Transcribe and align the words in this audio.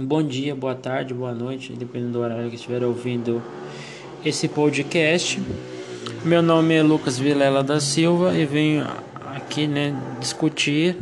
Bom 0.00 0.22
dia, 0.22 0.54
boa 0.54 0.76
tarde, 0.76 1.12
boa 1.12 1.34
noite, 1.34 1.72
dependendo 1.72 2.12
do 2.12 2.20
horário 2.20 2.48
que 2.48 2.54
estiver 2.54 2.84
ouvindo 2.84 3.42
esse 4.24 4.46
podcast. 4.46 5.42
Meu 6.24 6.40
nome 6.40 6.76
é 6.76 6.84
Lucas 6.84 7.18
Vilela 7.18 7.64
da 7.64 7.80
Silva 7.80 8.32
e 8.32 8.46
venho 8.46 8.86
aqui 9.34 9.66
né, 9.66 9.92
discutir, 10.20 10.96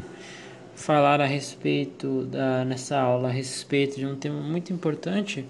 falar 0.75 1.21
a 1.21 1.27
respeito 1.27 2.25
da, 2.25 2.65
nessa 2.65 2.99
aula 2.99 3.29
a 3.29 3.31
respeito 3.31 3.97
de 3.97 4.07
um 4.07 4.17
tema 4.17 4.41
muito 4.41 4.73
importante 4.73 5.45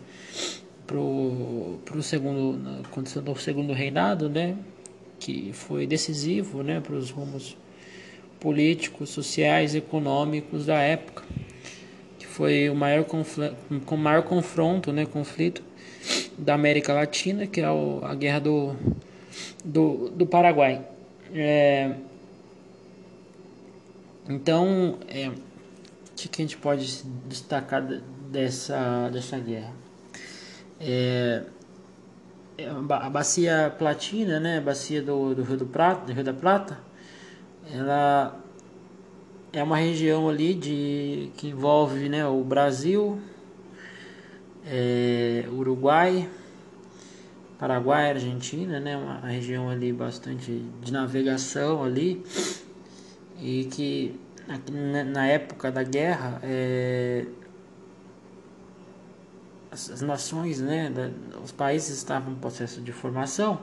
para 0.84 0.98
o 0.98 2.02
segundo, 2.02 2.82
condição 2.90 3.22
do 3.22 3.36
segundo 3.36 3.72
reinado, 3.72 4.28
né, 4.28 4.56
que 5.20 5.52
foi 5.52 5.86
decisivo 5.86 6.64
né, 6.64 6.80
para 6.80 6.96
os 6.96 7.10
rumos 7.10 7.56
políticos, 8.40 9.10
sociais 9.10 9.72
e 9.72 9.78
econômicos 9.78 10.66
da 10.66 10.80
época 10.80 11.22
foi 12.36 12.68
o 12.68 12.74
maior, 12.74 13.02
com 13.86 13.96
maior 13.96 14.22
confronto, 14.22 14.92
né, 14.92 15.06
conflito 15.06 15.62
da 16.36 16.52
América 16.52 16.92
Latina, 16.92 17.46
que 17.46 17.62
é 17.62 17.70
o, 17.70 18.00
a 18.04 18.14
guerra 18.14 18.40
do, 18.40 18.76
do, 19.64 20.10
do 20.10 20.26
Paraguai. 20.26 20.86
É, 21.34 21.94
então, 24.28 24.98
é, 25.08 25.28
o 25.28 25.32
que 26.14 26.28
a 26.42 26.44
gente 26.44 26.58
pode 26.58 27.02
destacar 27.26 27.82
dessa, 28.30 29.08
dessa 29.08 29.38
guerra? 29.38 29.72
É, 30.78 31.42
é 32.58 32.68
a 32.68 33.08
bacia 33.08 33.74
platina, 33.78 34.38
né, 34.38 34.58
a 34.58 34.60
bacia 34.60 35.00
do, 35.00 35.34
do 35.34 35.42
Rio 35.42 35.56
do 35.56 35.66
Prata, 35.66 36.04
do 36.04 36.12
Rio 36.12 36.24
da 36.24 36.34
Plata, 36.34 36.78
ela 37.72 38.38
é 39.52 39.62
uma 39.62 39.76
região 39.76 40.28
ali 40.28 40.54
de 40.54 41.30
que 41.36 41.48
envolve 41.48 42.08
né, 42.08 42.26
o 42.26 42.42
Brasil, 42.42 43.20
é, 44.66 45.44
Uruguai, 45.50 46.28
Paraguai, 47.58 48.10
Argentina, 48.10 48.78
né, 48.78 48.96
uma 48.96 49.20
região 49.20 49.70
ali 49.70 49.92
bastante 49.92 50.62
de 50.82 50.92
navegação 50.92 51.82
ali 51.82 52.22
e 53.40 53.64
que 53.64 54.20
na, 55.12 55.26
época 55.26 55.72
da 55.72 55.82
guerra 55.82 56.38
é, 56.42 57.24
as, 59.70 59.90
as, 59.90 60.02
nações, 60.02 60.60
né, 60.60 60.90
da, 60.90 61.10
os 61.42 61.52
países 61.52 61.96
estavam 61.96 62.32
em 62.32 62.36
processo 62.36 62.80
de 62.80 62.92
formação 62.92 63.60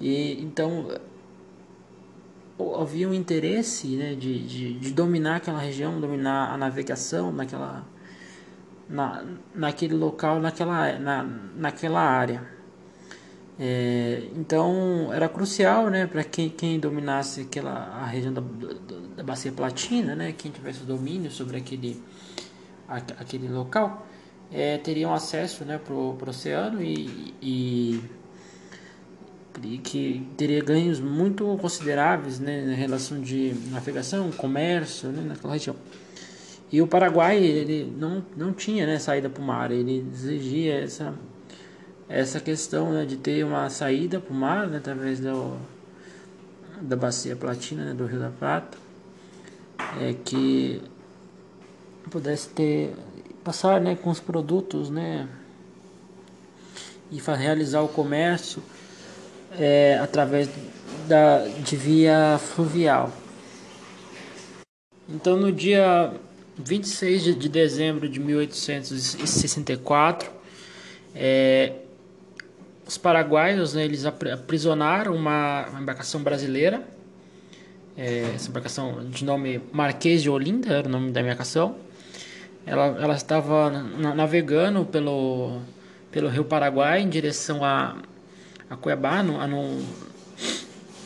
e 0.00 0.42
então 0.42 0.88
havia 2.80 3.08
um 3.08 3.14
interesse 3.14 3.88
né, 3.96 4.14
de, 4.14 4.38
de, 4.46 4.74
de, 4.74 4.92
dominar 4.92 5.36
aquela 5.36 5.58
região, 5.58 6.00
dominar 6.00 6.52
a 6.52 6.56
navegação 6.56 7.32
naquela, 7.32 7.84
na, 8.88 9.24
naquele 9.54 9.94
local, 9.94 10.40
naquela, 10.40 10.98
na, 10.98 11.22
naquela 11.56 12.00
área. 12.00 12.42
É, 13.58 14.22
então 14.36 15.12
era 15.12 15.28
crucial 15.28 15.90
né, 15.90 16.06
para 16.06 16.24
quem, 16.24 16.48
quem 16.48 16.80
dominasse 16.80 17.42
aquela, 17.42 17.72
a 17.72 18.06
região 18.06 18.32
da, 18.32 18.40
da, 18.40 18.96
da 19.16 19.22
Bacia 19.22 19.52
Platina, 19.52 20.14
né, 20.14 20.32
quem 20.32 20.50
tivesse 20.50 20.80
domínio 20.84 21.30
sobre 21.30 21.58
aquele, 21.58 22.02
aquele 22.88 23.48
local, 23.48 24.06
é, 24.50 24.78
teriam 24.78 25.12
acesso 25.12 25.64
né, 25.64 25.78
para 25.78 25.92
o 25.92 26.16
oceano 26.26 26.82
e, 26.82 27.34
e 27.42 28.19
que 29.78 30.26
teria 30.36 30.62
ganhos 30.62 31.00
muito 31.00 31.56
consideráveis 31.60 32.38
né, 32.38 32.64
na 32.66 32.74
relação 32.74 33.20
de 33.20 33.54
navegação, 33.70 34.30
comércio 34.32 35.08
né, 35.10 35.22
naquela 35.26 35.54
região. 35.54 35.76
E 36.72 36.80
o 36.80 36.86
Paraguai 36.86 37.38
ele 37.38 37.92
não, 37.98 38.24
não 38.36 38.52
tinha 38.52 38.86
né, 38.86 38.98
saída 38.98 39.28
para 39.28 39.42
o 39.42 39.44
mar, 39.44 39.70
ele 39.70 40.06
exigia 40.12 40.80
essa, 40.80 41.14
essa 42.08 42.40
questão 42.40 42.92
né, 42.92 43.04
de 43.04 43.16
ter 43.16 43.44
uma 43.44 43.68
saída 43.68 44.20
para 44.20 44.32
o 44.32 44.36
mar 44.36 44.66
né, 44.68 44.78
através 44.78 45.20
do, 45.20 45.56
da 46.80 46.96
bacia 46.96 47.34
platina 47.34 47.86
né, 47.86 47.94
do 47.94 48.06
Rio 48.06 48.20
da 48.20 48.30
Prata, 48.30 48.78
é, 50.00 50.14
que 50.24 50.80
pudesse 52.10 52.48
ter 52.50 52.94
passar 53.42 53.80
né, 53.80 53.96
com 53.96 54.10
os 54.10 54.20
produtos 54.20 54.90
né, 54.90 55.28
e 57.10 57.18
realizar 57.18 57.80
o 57.80 57.88
comércio 57.88 58.62
é, 59.58 59.98
através 60.02 60.48
da, 61.08 61.46
de 61.46 61.76
via 61.76 62.38
fluvial. 62.38 63.10
Então, 65.08 65.36
no 65.36 65.50
dia 65.50 66.12
26 66.56 67.22
de, 67.22 67.34
de 67.34 67.48
dezembro 67.48 68.08
de 68.08 68.20
1864, 68.20 70.30
é, 71.14 71.72
os 72.86 72.96
paraguaios 72.96 73.74
né, 73.74 73.84
eles 73.84 74.06
aprisionaram 74.06 75.14
uma, 75.14 75.66
uma 75.68 75.80
embarcação 75.80 76.22
brasileira, 76.22 76.82
é, 77.96 78.32
essa 78.34 78.48
embarcação 78.48 79.04
de 79.10 79.24
nome 79.24 79.60
Marquês 79.72 80.22
de 80.22 80.30
Olinda, 80.30 80.72
era 80.72 80.88
o 80.88 80.90
nome 80.90 81.10
da 81.10 81.20
embarcação. 81.20 81.76
Ela, 82.64 82.96
ela 83.00 83.14
estava 83.14 83.70
navegando 83.70 84.84
pelo, 84.84 85.60
pelo 86.10 86.28
rio 86.28 86.44
Paraguai 86.44 87.00
em 87.00 87.08
direção 87.08 87.64
a 87.64 87.96
a 88.70 88.76
Cuiabá, 88.76 89.22
no, 89.22 89.46
no, 89.48 89.84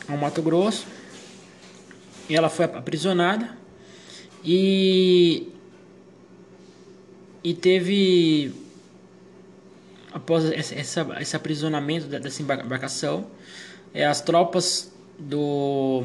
ao 0.07 0.17
Mato 0.17 0.41
Grosso. 0.41 0.85
E 2.29 2.35
ela 2.35 2.49
foi 2.49 2.65
aprisionada 2.65 3.57
e, 4.43 5.51
e 7.43 7.53
teve, 7.53 8.53
após 10.13 10.45
esse, 10.45 10.75
esse 10.75 11.35
aprisionamento 11.35 12.07
dessa 12.07 12.41
embarcação, 12.41 13.27
é, 13.93 14.05
as 14.05 14.21
tropas 14.21 14.93
do 15.17 16.03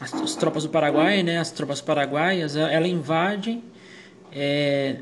as, 0.00 0.14
as, 0.14 0.36
tropas 0.36 0.62
do 0.62 0.70
Paraguai, 0.70 1.22
né, 1.22 1.38
as 1.38 1.50
tropas 1.50 1.80
paraguaias, 1.80 2.54
ela 2.56 2.86
invadem 2.86 3.64
é, 4.32 4.98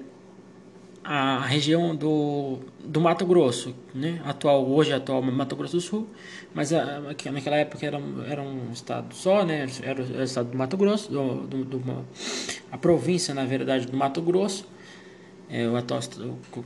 a 1.08 1.38
região 1.46 1.94
do, 1.94 2.58
do 2.84 3.00
Mato 3.00 3.24
Grosso, 3.24 3.72
né? 3.94 4.20
atual 4.24 4.68
hoje 4.68 4.92
atual 4.92 5.22
Mato 5.22 5.54
Grosso 5.54 5.76
do 5.76 5.80
Sul, 5.80 6.08
mas 6.52 6.72
a, 6.72 7.00
naquela 7.00 7.56
época 7.56 7.86
era, 7.86 8.00
era 8.28 8.42
um 8.42 8.72
estado 8.72 9.14
só, 9.14 9.44
né? 9.44 9.68
era, 9.84 10.02
o 10.02 10.22
estado 10.22 10.50
do 10.50 10.58
Mato 10.58 10.76
Grosso, 10.76 11.08
do, 11.08 11.46
do, 11.46 11.64
do, 11.64 12.04
a 12.72 12.76
província 12.76 13.32
na 13.32 13.44
verdade 13.44 13.86
do 13.86 13.96
Mato 13.96 14.20
Grosso, 14.20 14.66
é, 15.48 15.68
o 15.68 15.76
atual 15.76 16.00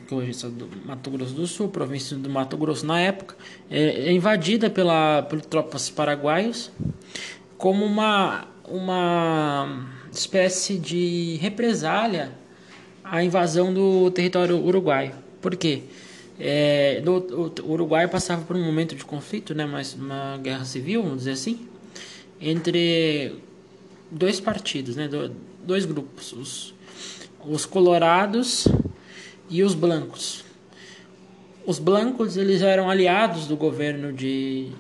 que 0.09 0.15
hoje 0.15 0.27
é 0.27 0.29
o 0.29 0.31
estado 0.31 0.55
do 0.55 0.87
Mato 0.87 1.11
Grosso 1.11 1.35
do 1.35 1.47
Sul, 1.47 1.69
província 1.69 2.17
do 2.17 2.31
Mato 2.31 2.57
Grosso 2.57 2.87
na 2.87 2.99
época, 2.99 3.37
é, 3.71 4.09
é 4.09 4.13
invadida 4.13 4.71
pela, 4.71 5.21
por 5.21 5.43
tropas 5.43 5.91
paraguaios 5.91 6.73
como 7.59 7.85
uma, 7.85 8.49
uma 8.67 9.87
espécie 10.11 10.79
de 10.79 11.37
represália 11.43 12.40
a 13.11 13.25
invasão 13.25 13.75
do 13.75 14.09
território 14.13 14.57
uruguaio. 14.57 15.13
Por 15.43 15.57
quê? 15.57 15.83
É, 16.39 17.01
do, 17.01 17.53
o 17.65 17.73
Uruguai 17.73 18.07
passava 18.09 18.43
por 18.43 18.57
um 18.57 18.65
momento 18.65 18.95
de 18.95 19.05
conflito, 19.05 19.55
né, 19.55 19.67
mas 19.67 19.95
uma 19.95 20.39
guerra 20.39 20.65
civil, 20.65 21.03
vamos 21.03 21.19
dizer 21.19 21.33
assim, 21.33 21.69
entre 22.41 23.35
dois 24.11 24.41
partidos, 24.41 24.97
né, 24.97 25.09
dois 25.63 25.85
grupos, 25.85 26.33
os, 26.33 26.75
os 27.45 27.67
colorados 27.67 28.67
e 29.51 29.63
os 29.63 29.75
blancos. 29.75 30.45
Os 31.67 31.79
blancos 31.79 32.37
eles 32.37 32.63
eram 32.63 32.89
aliados 32.89 33.47
do 33.47 33.57
governo 33.57 34.13
de 34.13 34.71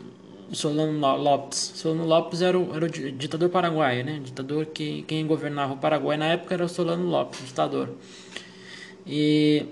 Solano 0.52 1.16
Lopes. 1.16 1.72
Solano 1.76 2.04
Lopes 2.04 2.42
era 2.42 2.58
o, 2.58 2.74
era 2.74 2.84
o 2.84 2.88
ditador 2.88 3.48
paraguaio, 3.48 4.04
né? 4.04 4.20
Ditador 4.22 4.66
que 4.66 5.02
quem 5.02 5.26
governava 5.26 5.74
o 5.74 5.76
Paraguai 5.76 6.16
na 6.16 6.26
época 6.26 6.54
era 6.54 6.64
o 6.64 6.68
Solano 6.68 7.06
Lopes, 7.06 7.46
ditador. 7.46 7.90
E, 9.06 9.64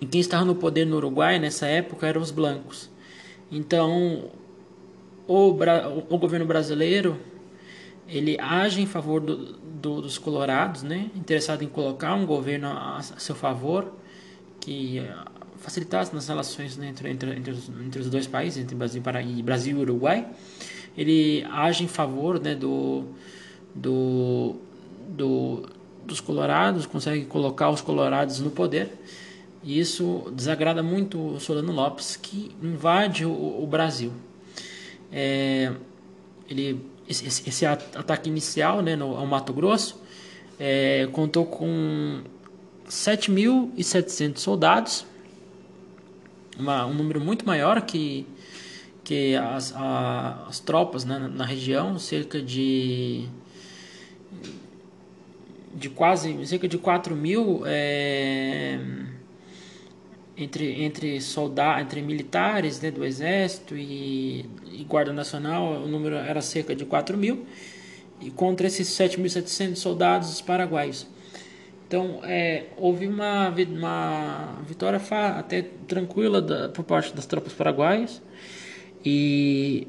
e 0.00 0.06
quem 0.06 0.20
estava 0.20 0.44
no 0.44 0.54
poder 0.54 0.84
no 0.84 0.96
Uruguai 0.96 1.38
nessa 1.38 1.66
época 1.66 2.06
eram 2.06 2.20
os 2.20 2.30
blancos. 2.30 2.90
Então, 3.50 4.30
o, 5.26 5.50
o 6.08 6.18
governo 6.18 6.46
brasileiro 6.46 7.18
ele 8.08 8.38
age 8.40 8.80
em 8.80 8.86
favor 8.86 9.20
do, 9.20 9.52
do, 9.52 10.00
dos 10.00 10.16
colorados, 10.16 10.82
né? 10.82 11.10
Interessado 11.14 11.62
em 11.62 11.68
colocar 11.68 12.14
um 12.14 12.24
governo 12.24 12.68
a, 12.68 12.96
a 12.98 13.02
seu 13.02 13.34
favor 13.34 13.92
que 14.60 15.02
facilitasse 15.68 16.14
nas 16.14 16.26
relações 16.26 16.78
né, 16.78 16.88
entre, 16.88 17.10
entre, 17.10 17.30
entre, 17.36 17.52
os, 17.52 17.68
entre, 17.68 18.00
os, 18.00 18.08
dois 18.08 18.26
países, 18.26 18.62
entre 18.62 18.74
Brasil, 18.74 19.02
e 19.26 19.42
Brasil 19.42 19.76
e 19.76 19.80
Uruguai, 19.82 20.26
ele 20.96 21.46
age 21.52 21.84
em 21.84 21.88
favor 21.88 22.40
né, 22.40 22.54
do, 22.54 23.04
do, 23.74 24.56
do, 25.08 25.68
dos 26.06 26.20
colorados, 26.20 26.86
consegue 26.86 27.26
colocar 27.26 27.68
os 27.68 27.82
colorados 27.82 28.40
no 28.40 28.50
poder. 28.50 28.90
E 29.62 29.78
isso 29.78 30.32
desagrada 30.34 30.82
muito 30.82 31.34
o 31.34 31.40
Solano 31.40 31.72
Lopes, 31.72 32.16
que 32.16 32.50
invade 32.62 33.26
o, 33.26 33.62
o 33.62 33.66
Brasil. 33.66 34.12
É, 35.12 35.72
ele, 36.48 36.80
esse, 37.06 37.26
esse, 37.26 37.66
ataque 37.66 38.30
inicial 38.30 38.80
né, 38.80 38.96
no, 38.96 39.16
ao 39.16 39.26
Mato 39.26 39.52
Grosso 39.52 40.00
é, 40.58 41.06
contou 41.12 41.44
com 41.44 42.22
7.700 42.88 44.38
soldados, 44.38 45.06
uma, 46.58 46.86
um 46.86 46.94
número 46.94 47.20
muito 47.20 47.46
maior 47.46 47.82
que, 47.82 48.26
que 49.04 49.36
as, 49.36 49.74
a, 49.74 50.46
as 50.48 50.60
tropas 50.60 51.04
né, 51.04 51.18
na 51.32 51.44
região, 51.44 51.98
cerca 51.98 52.40
de 52.40 53.28
de 55.74 55.88
quase 55.88 56.44
cerca 56.46 56.66
de 56.66 56.76
4 56.76 57.14
mil 57.14 57.62
é, 57.64 58.80
entre, 60.36 60.82
entre 60.82 61.20
soldados, 61.20 61.82
entre 61.82 62.00
militares 62.00 62.80
né, 62.80 62.90
do 62.90 63.04
exército 63.04 63.76
e, 63.76 64.44
e, 64.72 64.84
guarda 64.84 65.12
nacional, 65.12 65.82
o 65.82 65.88
número 65.88 66.14
era 66.14 66.40
cerca 66.40 66.74
de 66.74 66.84
4 66.84 67.16
mil, 67.16 67.44
e 68.20 68.30
contra 68.30 68.68
esses 68.68 68.88
7.700 68.88 69.76
soldados 69.76 70.40
paraguaios. 70.40 71.06
Então, 71.88 72.20
é, 72.22 72.66
houve 72.76 73.06
uma, 73.06 73.48
uma 73.48 74.58
vitória 74.66 75.00
até 75.38 75.62
tranquila 75.62 76.42
da, 76.42 76.68
por 76.68 76.84
parte 76.84 77.16
das 77.16 77.24
tropas 77.24 77.54
paraguaias, 77.54 78.20
e 79.02 79.88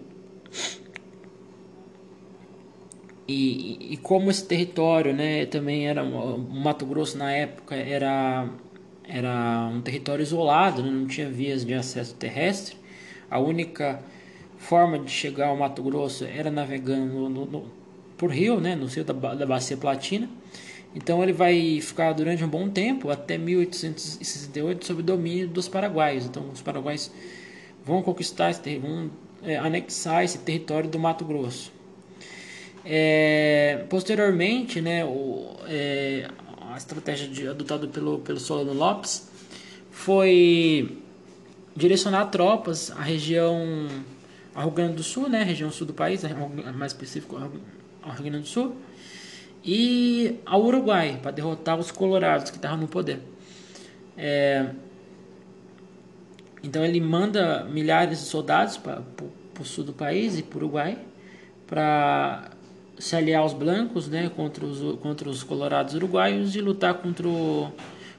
e, 3.27 3.93
e, 3.93 3.97
como 3.97 4.31
esse 4.31 4.45
território, 4.47 5.13
né, 5.13 5.45
também 5.45 5.87
era 5.87 6.03
Mato 6.03 6.85
Grosso 6.85 7.17
na 7.17 7.31
época 7.31 7.75
era 7.75 8.49
era 9.07 9.69
um 9.71 9.81
território 9.81 10.23
isolado, 10.23 10.81
né, 10.81 10.89
não 10.89 11.05
tinha 11.05 11.29
vias 11.29 11.65
de 11.65 11.73
acesso 11.73 12.15
terrestre. 12.15 12.77
A 13.29 13.39
única 13.39 14.01
forma 14.57 14.99
de 14.99 15.11
chegar 15.11 15.47
ao 15.49 15.57
Mato 15.57 15.83
Grosso 15.83 16.25
era 16.25 16.49
navegando 16.49 17.29
no, 17.29 17.45
no, 17.45 17.65
por 18.17 18.31
rio, 18.31 18.59
né, 18.61 18.75
no 18.75 18.85
rio 18.85 19.03
da, 19.03 19.13
da 19.35 19.45
Bacia 19.45 19.77
Platina. 19.77 20.29
Então 20.95 21.21
ele 21.21 21.33
vai 21.33 21.79
ficar 21.81 22.13
durante 22.13 22.43
um 22.43 22.47
bom 22.47 22.67
tempo, 22.69 23.09
até 23.09 23.37
1868, 23.37 24.85
sob 24.85 25.03
domínio 25.03 25.47
dos 25.47 25.67
paraguaios. 25.67 26.25
Então 26.25 26.49
os 26.49 26.61
paraguaios 26.61 27.11
vão 27.85 28.01
conquistar, 28.01 28.51
vão 28.81 29.11
é, 29.43 29.57
anexar 29.57 30.23
esse 30.23 30.39
território 30.39 30.89
do 30.89 30.97
Mato 30.97 31.23
Grosso. 31.25 31.71
É, 32.83 33.85
posteriormente, 33.89 34.81
né, 34.81 35.05
o, 35.05 35.55
é, 35.67 36.27
a 36.71 36.77
estratégia 36.77 37.27
de, 37.27 37.47
adotada 37.47 37.87
pelo, 37.87 38.19
pelo 38.19 38.39
Solano 38.39 38.73
Lopes 38.73 39.29
foi 39.91 40.97
direcionar 41.75 42.25
tropas 42.27 42.91
à 42.91 43.01
região 43.01 43.87
ao 44.55 44.63
Rio 44.63 44.71
Grande 44.71 44.95
do 44.95 45.03
Sul, 45.03 45.29
né, 45.29 45.43
região 45.43 45.71
sul 45.71 45.85
do 45.85 45.93
país, 45.93 46.21
mais 46.75 46.91
específico 46.91 47.35
ao 47.35 48.11
Rio 48.13 48.23
Grande 48.23 48.39
do 48.39 48.47
Sul, 48.47 48.75
e 49.63 50.39
ao 50.45 50.63
Uruguai 50.63 51.19
para 51.21 51.31
derrotar 51.31 51.77
os 51.77 51.91
colorados 51.91 52.49
que 52.49 52.57
estavam 52.57 52.77
no 52.77 52.87
poder. 52.87 53.19
É, 54.17 54.69
então 56.63 56.83
ele 56.83 56.99
manda 56.99 57.63
milhares 57.65 58.19
de 58.19 58.25
soldados 58.25 58.77
para 58.77 59.01
o 59.59 59.65
sul 59.65 59.83
do 59.83 59.93
país 59.93 60.37
e 60.37 60.43
para 60.43 60.57
o 60.57 60.61
Uruguai 60.61 60.97
para 61.67 62.49
se 62.97 63.15
aliar 63.15 63.41
aos 63.43 63.53
blancos, 63.53 64.09
né, 64.09 64.29
contra 64.35 64.65
os, 64.65 64.99
contra 64.99 65.29
os 65.29 65.43
colorados 65.43 65.93
uruguaios 65.93 66.55
e 66.55 66.59
lutar 66.59 66.95
contra, 66.95 67.27
o, 67.27 67.71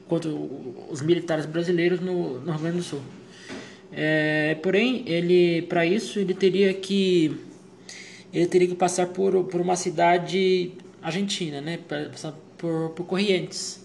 contra 0.09 0.31
os 0.31 1.03
militares 1.03 1.45
brasileiros 1.45 2.01
no, 2.01 2.41
no 2.41 2.53
Rio 2.53 2.61
Grande 2.61 2.77
do 2.79 2.83
Sul. 2.83 3.01
É, 3.93 4.57
porém, 4.63 5.03
ele 5.07 5.63
para 5.63 5.85
isso 5.85 6.21
ele 6.21 6.33
teria 6.33 6.73
que 6.73 7.37
ele 8.33 8.47
teria 8.47 8.69
que 8.69 8.77
passar 8.77 9.09
por, 9.09 9.45
por 9.45 9.61
uma 9.61 9.75
cidade 9.75 10.73
argentina, 11.03 11.61
né, 11.61 11.79
passar 12.11 12.33
por, 12.57 12.91
por 12.91 13.05
Corrientes. 13.05 13.85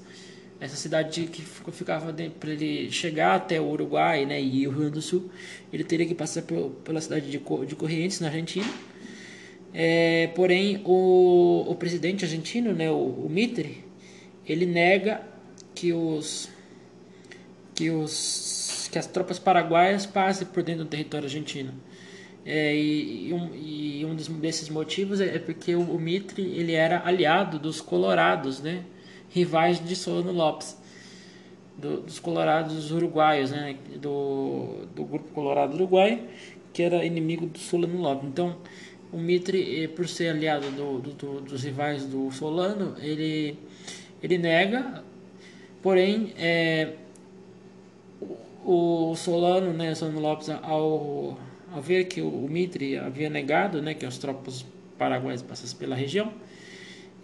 Essa 0.60 0.76
cidade 0.76 1.28
que 1.28 1.42
ficava 1.42 2.14
para 2.40 2.50
ele 2.50 2.90
chegar 2.90 3.36
até 3.36 3.60
o 3.60 3.70
Uruguai, 3.70 4.26
né, 4.26 4.42
e 4.42 4.66
o 4.68 4.72
Rio 4.72 4.80
Grande 4.80 4.94
do 4.94 5.02
Sul, 5.02 5.30
ele 5.72 5.84
teria 5.84 6.06
que 6.06 6.16
passar 6.16 6.44
por, 6.44 6.72
pela 6.84 7.02
cidade 7.02 7.30
de, 7.30 7.38
de 7.38 7.76
Corrientes 7.76 8.20
na 8.20 8.28
Argentina 8.28 8.66
é, 9.78 10.28
porém, 10.28 10.82
o, 10.86 11.66
o 11.68 11.76
presidente 11.76 12.24
argentino, 12.24 12.72
né, 12.72 12.90
o, 12.90 12.96
o 12.96 13.30
Mitre, 13.30 13.84
ele 14.48 14.66
nega 14.66 15.22
que 15.76 15.92
os 15.92 16.50
que 17.74 17.90
os 17.90 18.88
que 18.90 18.98
as 18.98 19.06
tropas 19.06 19.38
paraguaias 19.38 20.06
passem 20.06 20.48
por 20.48 20.64
dentro 20.64 20.86
do 20.86 20.90
território 20.90 21.26
argentino. 21.26 21.74
É, 22.46 22.76
e, 22.76 23.30
e, 23.30 23.34
um, 23.34 23.56
e, 23.56 24.06
um, 24.06 24.40
desses 24.40 24.70
motivos 24.70 25.20
é, 25.20 25.36
é 25.36 25.40
porque 25.40 25.74
o, 25.74 25.82
o, 25.82 26.00
Mitre 26.00 26.44
ele 26.44 26.74
era 26.74 27.02
aliado 27.04 27.58
dos 27.58 27.82
colorados, 27.82 28.62
né, 28.62 28.84
rivais 29.32 29.84
de 29.84 29.96
Solano 29.96 30.32
Lopes, 30.32 30.78
do, 31.76 32.02
dos 32.02 32.20
colorados 32.20 32.92
uruguaios, 32.92 33.50
né, 33.50 33.76
do, 34.00 34.86
do 34.96 35.04
grupo 35.04 35.34
colorado 35.34 35.74
uruguaio, 35.74 36.20
que 36.72 36.84
era 36.84 37.04
inimigo 37.04 37.48
do 37.48 37.58
Solano 37.58 38.00
Lopes. 38.00 38.30
Então, 38.30 38.58
o 39.12 39.18
Mitre, 39.18 39.84
eh, 39.84 39.88
por 39.88 40.08
ser 40.08 40.30
aliado 40.30 40.70
do, 40.72 41.00
do, 41.00 41.42
dos 41.42 41.64
rivais 41.64 42.06
do 42.06 42.32
Solano, 42.32 42.96
ele, 43.00 43.58
ele 44.22 44.38
nega, 44.38 45.04
porém, 45.82 46.34
é, 46.38 46.94
o, 48.64 49.12
o 49.12 49.16
Solano, 49.16 49.74
né, 49.74 49.96
Solano 49.96 50.20
Lopes, 50.20 50.50
ao, 50.50 51.40
ao 51.72 51.82
ver 51.82 52.06
que 52.06 52.22
o, 52.22 52.48
Mitre 52.50 52.98
havia 52.98 53.30
negado 53.30 53.82
né, 53.82 53.94
que 53.94 54.06
as 54.06 54.18
tropas 54.18 54.66
paraguaias 54.98 55.42
passassem 55.42 55.78
pela 55.78 55.96
região, 55.96 56.34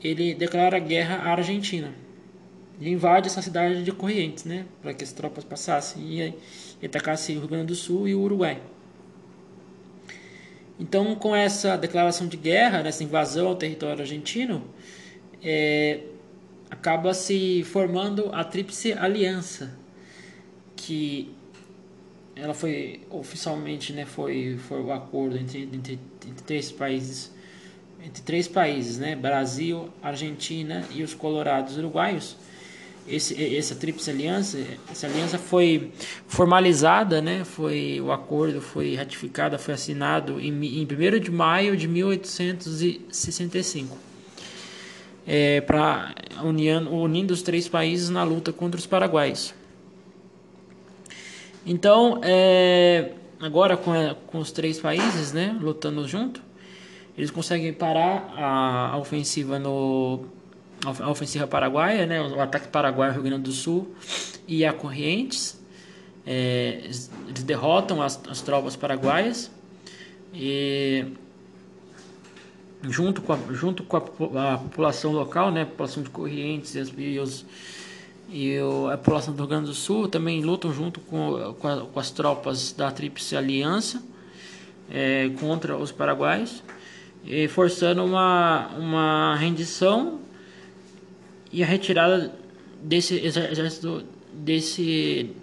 ele 0.04 0.34
declara 0.34 0.80
guerra 0.80 1.18
à 1.18 1.32
Argentina 1.32 1.94
e 2.80 2.90
invade 2.90 3.28
essa 3.28 3.42
cidade 3.42 3.84
de 3.84 3.92
Corrientes, 3.92 4.46
né, 4.46 4.66
para 4.82 4.94
que 4.94 5.04
as 5.04 5.14
tropas 5.14 5.44
passassem 5.44 6.04
e, 6.04 6.34
e 6.82 6.86
atacassem 6.86 7.38
o 7.38 7.40
Rio 7.40 7.50
Grande 7.50 7.68
do 7.68 7.76
Sul 7.76 8.08
e 8.08 8.16
o 8.16 8.22
Uruguai. 8.22 8.60
Então, 10.80 11.16
com 11.16 11.36
essa 11.36 11.78
declaração 11.78 12.28
de 12.28 12.36
guerra, 12.36 12.82
nessa 12.82 13.04
invasão 13.04 13.50
ao 13.50 13.56
território 13.56 14.02
argentino, 14.02 14.64
é, 15.44 16.00
acaba 16.72 17.14
se 17.14 17.64
formando 17.66 18.30
a 18.34 18.44
Tríplice 18.44 18.94
Aliança, 18.94 19.78
que 20.76 21.32
ela 22.42 22.54
foi 22.54 23.02
oficialmente, 23.10 23.94
né, 23.94 24.06
foi, 24.06 24.58
foi 24.68 24.82
o 24.82 24.92
acordo 24.92 25.38
entre, 25.38 25.62
entre, 25.62 26.00
entre 26.28 26.44
três 26.46 26.72
países, 26.72 27.32
entre 28.04 28.24
três 28.24 28.48
países, 28.48 28.98
né, 28.98 29.16
Brasil, 29.16 29.90
Argentina 30.02 30.84
e 30.92 31.04
os 31.04 31.14
Colorados 31.14 31.78
Uruguaios 31.78 32.36
esse, 33.08 33.58
essa 33.58 33.76
tríplice 33.76 34.10
aliança, 34.10 34.58
essa 34.90 35.06
aliança 35.08 35.38
foi 35.38 35.92
formalizada, 36.28 37.22
né? 37.22 37.44
Foi 37.44 38.02
o 38.02 38.10
acordo 38.12 38.62
foi 38.62 38.96
ratificado, 38.96 39.60
foi 39.60 39.74
assinado 39.74 40.40
em, 40.40 40.82
em 40.82 40.84
1 40.84 40.88
de 41.20 41.32
maio 41.32 41.76
de 41.76 41.88
1865, 41.88 43.98
é, 45.26 45.62
para 45.62 46.14
unindo 46.44 47.34
os 47.34 47.42
três 47.42 47.68
países 47.68 48.10
na 48.10 48.24
luta 48.24 48.54
contra 48.54 48.80
os 48.80 48.86
paraguaios. 48.86 49.56
Então, 51.66 52.20
é, 52.24 53.12
agora 53.40 53.78
com, 53.78 53.94
com 54.28 54.40
os 54.40 54.52
três 54.52 54.80
países, 54.80 55.32
né, 55.34 55.58
lutando 55.60 56.08
junto, 56.08 56.42
eles 57.18 57.30
conseguem 57.30 57.74
parar 57.74 58.34
a, 58.36 58.92
a 58.94 58.98
ofensiva 58.98 59.60
no 59.60 60.26
a 60.84 61.12
ofensiva 61.12 61.46
paraguaia, 61.46 62.08
né, 62.08 62.20
o 62.20 62.42
ataque 62.42 62.68
paraguaio 62.68 63.14
Rio 63.14 63.22
Grande 63.22 63.44
do 63.44 63.52
Sul 63.52 63.94
e 64.48 64.66
a 64.66 64.74
Corrientes. 64.74 65.62
É, 66.26 66.82
eles 66.84 67.44
derrotam 67.44 68.02
as, 68.02 68.20
as 68.28 68.42
tropas 68.42 68.76
paraguaias 68.76 69.52
e 70.34 71.06
junto 72.84 73.22
com 73.22 73.34
a, 73.34 73.40
junto 73.52 73.84
com 73.84 73.98
a, 73.98 74.54
a 74.54 74.58
população 74.58 75.12
local, 75.12 75.52
né, 75.52 75.64
a 75.64 75.66
população 75.66 76.04
de 76.04 76.10
Corrientes 76.10 76.76
as, 76.76 76.92
e, 76.98 77.20
os, 77.20 77.46
e 78.32 78.58
a 78.92 78.98
população 78.98 79.34
do 79.34 79.40
Rio 79.40 79.50
Grande 79.50 79.66
do 79.66 79.74
Sul 79.74 80.08
também 80.08 80.42
lutam 80.42 80.74
junto 80.74 81.02
com, 81.02 81.54
com, 81.60 81.68
a, 81.68 81.82
com 81.82 82.00
as 82.00 82.12
tropas 82.12 82.72
da 82.72 82.90
Tríplice 82.90 83.36
Aliança 83.36 84.02
é, 84.90 85.30
contra 85.40 85.76
os 85.76 85.92
paraguaios, 85.92 86.64
e 87.26 87.48
forçando 87.50 88.04
uma, 88.04 88.70
uma 88.78 89.36
rendição 89.36 90.20
e 91.52 91.62
a 91.62 91.66
retirada 91.66 92.34
desse 92.82 93.16
exército 93.20 94.04
desse 94.34 95.36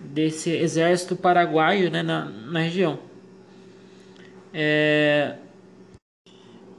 desse 0.00 0.50
exército 0.50 1.16
paraguaio 1.16 1.90
né, 1.90 2.02
na, 2.02 2.26
na 2.26 2.60
região. 2.60 2.98
É, 4.54 5.36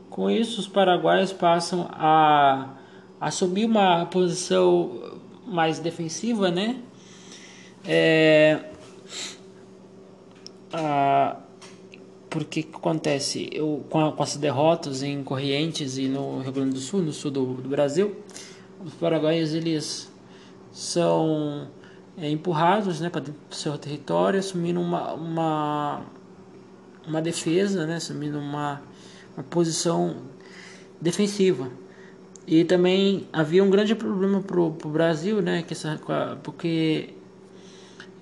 com 0.10 0.32
isso, 0.32 0.62
os 0.62 0.67
paraguaios 0.67 1.34
passam 1.34 1.88
a 1.91 2.77
assumir 3.20 3.66
uma 3.66 4.06
posição 4.06 5.20
mais 5.46 5.80
defensiva, 5.80 6.52
né? 6.52 6.82
É, 7.86 8.66
a, 10.74 11.38
porque 12.30 12.64
que 12.64 12.76
acontece? 12.76 13.50
Eu, 13.52 13.86
com, 13.90 14.00
a, 14.00 14.12
com 14.12 14.22
as 14.22 14.36
derrotas 14.36 15.02
em 15.02 15.24
Corrientes 15.24 15.98
e 15.98 16.08
no 16.08 16.40
Rio 16.42 16.52
Grande 16.52 16.74
do 16.74 16.80
Sul, 16.80 17.02
no 17.02 17.14
sul 17.14 17.32
do, 17.32 17.54
do 17.56 17.70
Brasil, 17.70 18.16
os 18.86 18.94
paraguaios 18.94 19.54
eles 19.54 20.12
são 20.72 21.68
é, 22.18 22.30
empurrados 22.30 23.00
né, 23.00 23.10
para 23.10 23.24
o 23.24 23.56
seu 23.56 23.78
território, 23.78 24.40
assumindo 24.40 24.80
uma, 24.80 25.14
uma, 25.14 26.02
uma 27.08 27.22
defesa, 27.22 27.88
né, 27.88 27.96
assumindo 27.96 28.38
uma, 28.38 28.82
uma 29.36 29.44
posição 29.44 30.18
defensiva. 31.02 31.72
E 32.48 32.63
também 32.63 33.27
havia 33.34 33.62
um 33.62 33.70
grande 33.70 33.94
problema 33.94 34.42
para 34.42 34.58
o 34.58 34.72
Brasil, 34.72 35.42
né, 35.42 35.63
que 35.63 35.74
essa, 35.74 36.00
porque 36.42 37.13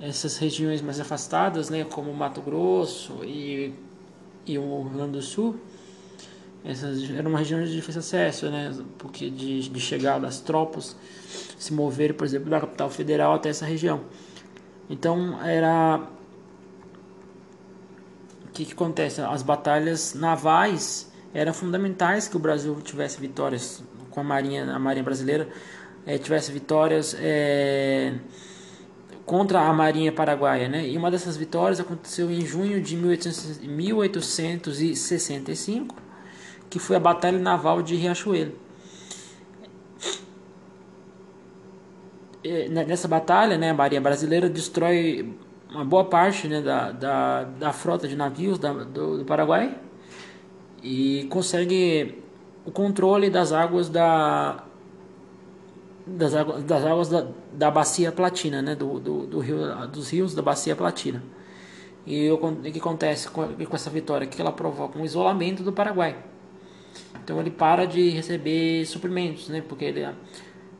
essas 0.02 0.38
regiões 0.38 0.82
mais 0.82 1.00
afastadas, 1.00 1.70
né, 1.70 1.84
como 1.84 2.12
Mato 2.12 2.42
Grosso 2.42 3.24
e, 3.24 3.72
e 4.44 4.58
o 4.58 4.82
Rio 4.82 4.90
Grande 4.96 5.12
do 5.12 5.22
Sul, 5.22 5.56
essas 6.64 7.08
eram 7.12 7.30
uma 7.30 7.38
região 7.38 7.64
de 7.64 7.72
difícil 7.72 8.00
acesso, 8.00 8.50
né, 8.50 8.76
porque 8.98 9.30
de, 9.30 9.70
de 9.70 9.80
chegar 9.80 10.20
das 10.20 10.40
tropas 10.40 10.96
se 11.60 11.72
moverem, 11.72 12.16
por 12.16 12.26
exemplo, 12.26 12.50
da 12.50 12.60
capital 12.60 12.90
federal 12.90 13.36
até 13.36 13.50
essa 13.50 13.66
região. 13.66 14.02
Então 14.90 15.40
era 15.44 16.02
o 18.48 18.52
que, 18.52 18.66
que 18.66 18.74
acontece? 18.74 19.22
As 19.22 19.44
batalhas 19.44 20.16
navais 20.16 21.12
eram 21.32 21.54
fundamentais 21.54 22.28
que 22.28 22.36
o 22.38 22.40
Brasil 22.40 22.76
tivesse 22.82 23.20
vitórias 23.20 23.84
com 24.16 24.22
a 24.22 24.24
marinha, 24.24 24.74
a 24.74 24.80
marinha 24.80 25.04
brasileira 25.04 25.48
é, 26.08 26.18
tivesse 26.18 26.52
vitórias 26.52 27.16
é, 27.20 28.16
contra 29.26 29.60
a 29.60 29.74
marinha 29.74 30.12
paraguaia, 30.12 30.68
né? 30.68 30.88
E 30.88 30.98
uma 30.98 31.12
dessas 31.12 31.38
vitórias 31.38 31.80
aconteceu 31.80 32.32
em 32.32 32.42
junho 32.42 32.82
de 32.82 32.96
1865, 32.96 35.96
que 36.70 36.80
foi 36.80 36.96
a 36.96 37.00
batalha 37.00 37.38
naval 37.38 37.84
de 37.84 37.96
Riachuelo. 37.96 38.66
nessa 42.70 43.08
batalha, 43.08 43.58
né, 43.58 43.72
a 43.72 43.74
Marinha 43.74 44.00
Brasileira 44.00 44.48
destrói 44.48 45.34
uma 45.72 45.84
boa 45.84 46.06
parte 46.06 46.48
né, 46.48 46.62
da, 46.62 46.92
da, 46.92 47.44
da 47.44 47.74
frota 47.74 48.08
de 48.08 48.16
navios 48.16 48.60
da, 48.60 48.72
do, 48.72 49.18
do, 49.18 49.26
Paraguai 49.26 49.76
e 50.84 51.26
consegue 51.30 52.24
o 52.66 52.72
controle 52.72 53.30
das 53.30 53.52
águas 53.52 53.90
da 53.90 54.64
das 56.06 56.36
águas, 56.36 56.64
das 56.64 56.86
águas 56.86 57.10
da, 57.10 57.28
da 57.52 57.72
bacia 57.72 58.12
platina, 58.12 58.62
né, 58.62 58.76
do, 58.76 59.00
do, 59.00 59.26
do 59.26 59.40
rio, 59.40 59.58
dos 59.88 60.10
rios 60.12 60.36
da 60.36 60.42
bacia 60.42 60.76
platina. 60.76 61.24
E 62.06 62.30
o, 62.30 62.38
que 62.38 62.78
acontece 62.78 63.28
com, 63.30 63.48
com 63.48 63.76
essa 63.76 63.90
vitória? 63.90 64.28
Que 64.28 64.40
ela 64.40 64.52
provoca 64.52 65.00
um 65.00 65.04
isolamento 65.04 65.64
do 65.64 65.74
Paraguai. 65.74 66.16
Então 67.24 67.40
ele 67.40 67.50
para 67.50 67.88
de 67.88 68.10
receber 68.10 68.86
suprimentos, 68.86 69.50
né, 69.50 69.64
porque 69.68 69.86
ele, 69.86 70.08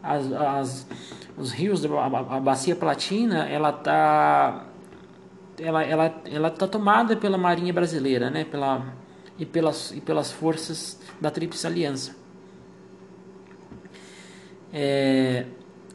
as, 0.04 0.32
as 0.32 0.88
os 1.36 1.52
rios, 1.52 1.84
a, 1.86 2.06
a 2.06 2.40
bacia 2.40 2.76
platina, 2.76 3.48
ela 3.50 3.72
tá 3.72 4.68
ela, 5.60 5.84
ela, 5.84 6.22
ela 6.26 6.50
tá 6.50 6.68
tomada 6.68 7.16
pela 7.16 7.38
Marinha 7.38 7.74
Brasileira, 7.74 8.30
né? 8.30 8.44
Pela, 8.46 8.86
e, 9.38 9.46
pelas, 9.46 9.92
e 9.92 10.02
pelas 10.02 10.32
forças 10.32 11.00
da 11.20 11.30
Tríplice 11.30 11.66
Aliança. 11.68 12.16
É, 14.74 15.46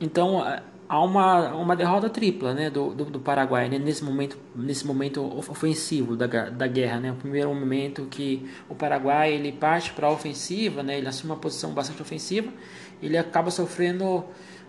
então 0.00 0.42
há 0.88 1.04
uma, 1.04 1.54
uma 1.54 1.76
derrota 1.76 2.10
tripla 2.10 2.52
né, 2.52 2.68
do, 2.68 2.92
do, 2.92 3.04
do 3.04 3.20
Paraguai 3.20 3.68
né, 3.68 3.78
nesse, 3.78 4.02
momento, 4.02 4.36
nesse 4.56 4.84
momento 4.84 5.22
ofensivo 5.48 6.16
da, 6.16 6.26
da 6.26 6.66
guerra. 6.66 6.98
Né, 6.98 7.12
o 7.12 7.14
primeiro 7.14 7.54
momento 7.54 8.06
que 8.10 8.50
o 8.68 8.74
Paraguai 8.74 9.32
ele 9.32 9.52
parte 9.52 9.92
para 9.92 10.08
a 10.08 10.10
ofensiva, 10.10 10.82
né, 10.82 10.98
ele 10.98 11.06
assume 11.06 11.32
uma 11.32 11.38
posição 11.38 11.72
bastante 11.72 12.02
ofensiva, 12.02 12.52
ele 13.00 13.16
acaba 13.16 13.52
sofrendo 13.52 14.24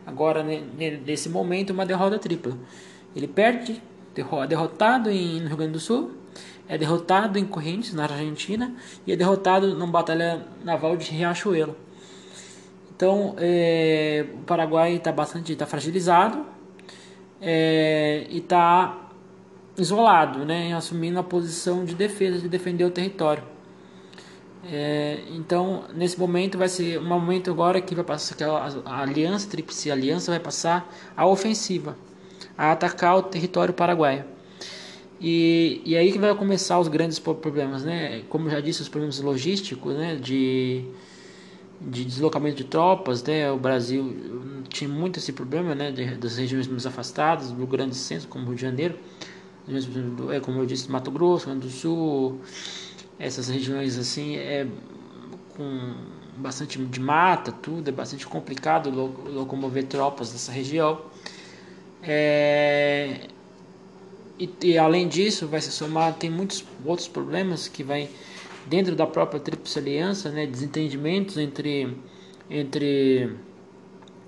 agora 0.05 0.43
nesse 0.43 1.27
momento 1.27 1.71
uma 1.71 1.87
derrota 1.87 2.19
tripla. 2.19 2.55
Ele 3.15 3.27
perde, 3.27 3.81
derrotado 4.47 5.09
em, 5.09 5.41
no 5.41 5.47
Rio 5.47 5.57
Grande 5.57 5.73
do 5.73 5.79
Sul, 5.79 6.20
é 6.67 6.77
derrotado 6.77 7.37
em 7.37 7.45
Correntes, 7.45 7.93
na 7.93 8.03
Argentina, 8.03 8.73
e 9.05 9.11
é 9.11 9.15
derrotado 9.15 9.75
numa 9.75 9.91
batalha 9.91 10.45
naval 10.63 10.95
de 10.95 11.11
Riachuelo. 11.11 11.75
Então, 12.95 13.35
é, 13.39 14.25
o 14.35 14.43
Paraguai 14.43 14.95
está 14.95 15.11
bastante 15.11 15.55
tá 15.55 15.65
fragilizado 15.65 16.45
é, 17.41 18.27
e 18.29 18.37
está 18.37 19.09
isolado, 19.77 20.45
né, 20.45 20.73
assumindo 20.73 21.17
a 21.17 21.23
posição 21.23 21.83
de 21.83 21.95
defesa, 21.95 22.37
de 22.37 22.47
defender 22.47 22.85
o 22.85 22.91
território. 22.91 23.43
É, 24.63 25.23
então, 25.29 25.85
nesse 25.95 26.19
momento 26.19 26.57
vai 26.57 26.69
ser 26.69 26.99
um 26.99 27.07
momento 27.07 27.49
agora 27.49 27.81
que 27.81 27.95
vai 27.95 28.03
passar 28.03 28.35
que 28.35 28.43
a, 28.43 28.69
a 28.85 29.01
aliança, 29.01 29.47
a 29.47 29.49
tríplice 29.49 29.89
aliança 29.89 30.31
vai 30.31 30.39
passar 30.39 30.87
a 31.17 31.25
ofensiva, 31.25 31.97
a 32.55 32.71
atacar 32.71 33.17
o 33.17 33.23
território 33.23 33.73
paraguaio. 33.73 34.23
E, 35.21 35.81
e 35.85 35.95
aí 35.95 36.11
que 36.11 36.17
vai 36.17 36.33
começar 36.33 36.79
os 36.79 36.87
grandes 36.87 37.19
problemas, 37.19 37.83
né? 37.83 38.23
Como 38.27 38.49
já 38.49 38.59
disse, 38.59 38.81
os 38.81 38.89
problemas 38.89 39.19
logísticos, 39.19 39.93
né? 39.93 40.15
De, 40.15 40.83
de 41.79 42.03
deslocamento 42.03 42.57
de 42.57 42.63
tropas, 42.63 43.23
né? 43.23 43.51
O 43.51 43.57
Brasil 43.57 44.15
tinha 44.67 44.89
muito 44.89 45.19
esse 45.19 45.31
problema, 45.31 45.75
né? 45.75 45.91
De, 45.91 46.15
das 46.15 46.37
regiões 46.37 46.67
mais 46.67 46.87
afastadas, 46.87 47.51
do 47.51 47.67
grande 47.67 47.95
centro, 47.95 48.27
como 48.27 48.45
Rio 48.47 48.55
de 48.55 48.61
Janeiro, 48.63 48.97
é, 50.31 50.39
como 50.39 50.59
eu 50.59 50.65
disse, 50.65 50.89
Mato 50.89 51.11
Grosso, 51.11 51.45
Rio 51.45 51.55
Grande 51.55 51.67
do 51.67 51.79
Sul, 51.79 52.41
essas 53.19 53.47
regiões 53.47 53.99
assim 53.99 54.37
é 54.37 54.67
com 55.55 55.93
bastante 56.37 56.83
de 56.83 56.99
mata, 56.99 57.51
tudo 57.51 57.87
é 57.87 57.91
bastante 57.91 58.25
complicado 58.25 58.89
locomover 58.89 59.85
tropas 59.85 60.31
nessa 60.31 60.51
região. 60.51 60.99
É, 62.01 63.27
e, 64.41 64.67
e, 64.67 64.77
além 64.77 65.07
disso, 65.07 65.47
vai 65.47 65.61
se 65.61 65.71
somar 65.71 66.13
tem 66.15 66.29
muitos 66.29 66.63
outros 66.85 67.07
problemas 67.07 67.67
que 67.67 67.83
vai 67.83 68.09
dentro 68.67 68.95
da 68.95 69.05
própria 69.05 69.39
Tríplice 69.39 69.77
Aliança, 69.79 70.29
né, 70.29 70.45
desentendimentos 70.45 71.37
entre 71.37 71.95
entre 72.49 73.29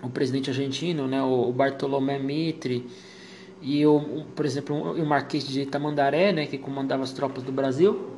o 0.01 0.09
presidente 0.09 0.49
argentino, 0.49 1.07
né, 1.07 1.21
o 1.21 1.51
Bartolomé 1.51 2.19
Mitre 2.19 2.85
e 3.61 3.85
o, 3.85 4.25
por 4.35 4.45
exemplo, 4.45 4.75
o 4.75 5.05
Marquês 5.05 5.47
de 5.47 5.61
Itamandaré, 5.61 6.33
né, 6.33 6.45
que 6.45 6.57
comandava 6.57 7.03
as 7.03 7.13
tropas 7.13 7.43
do 7.43 7.51
Brasil. 7.51 8.11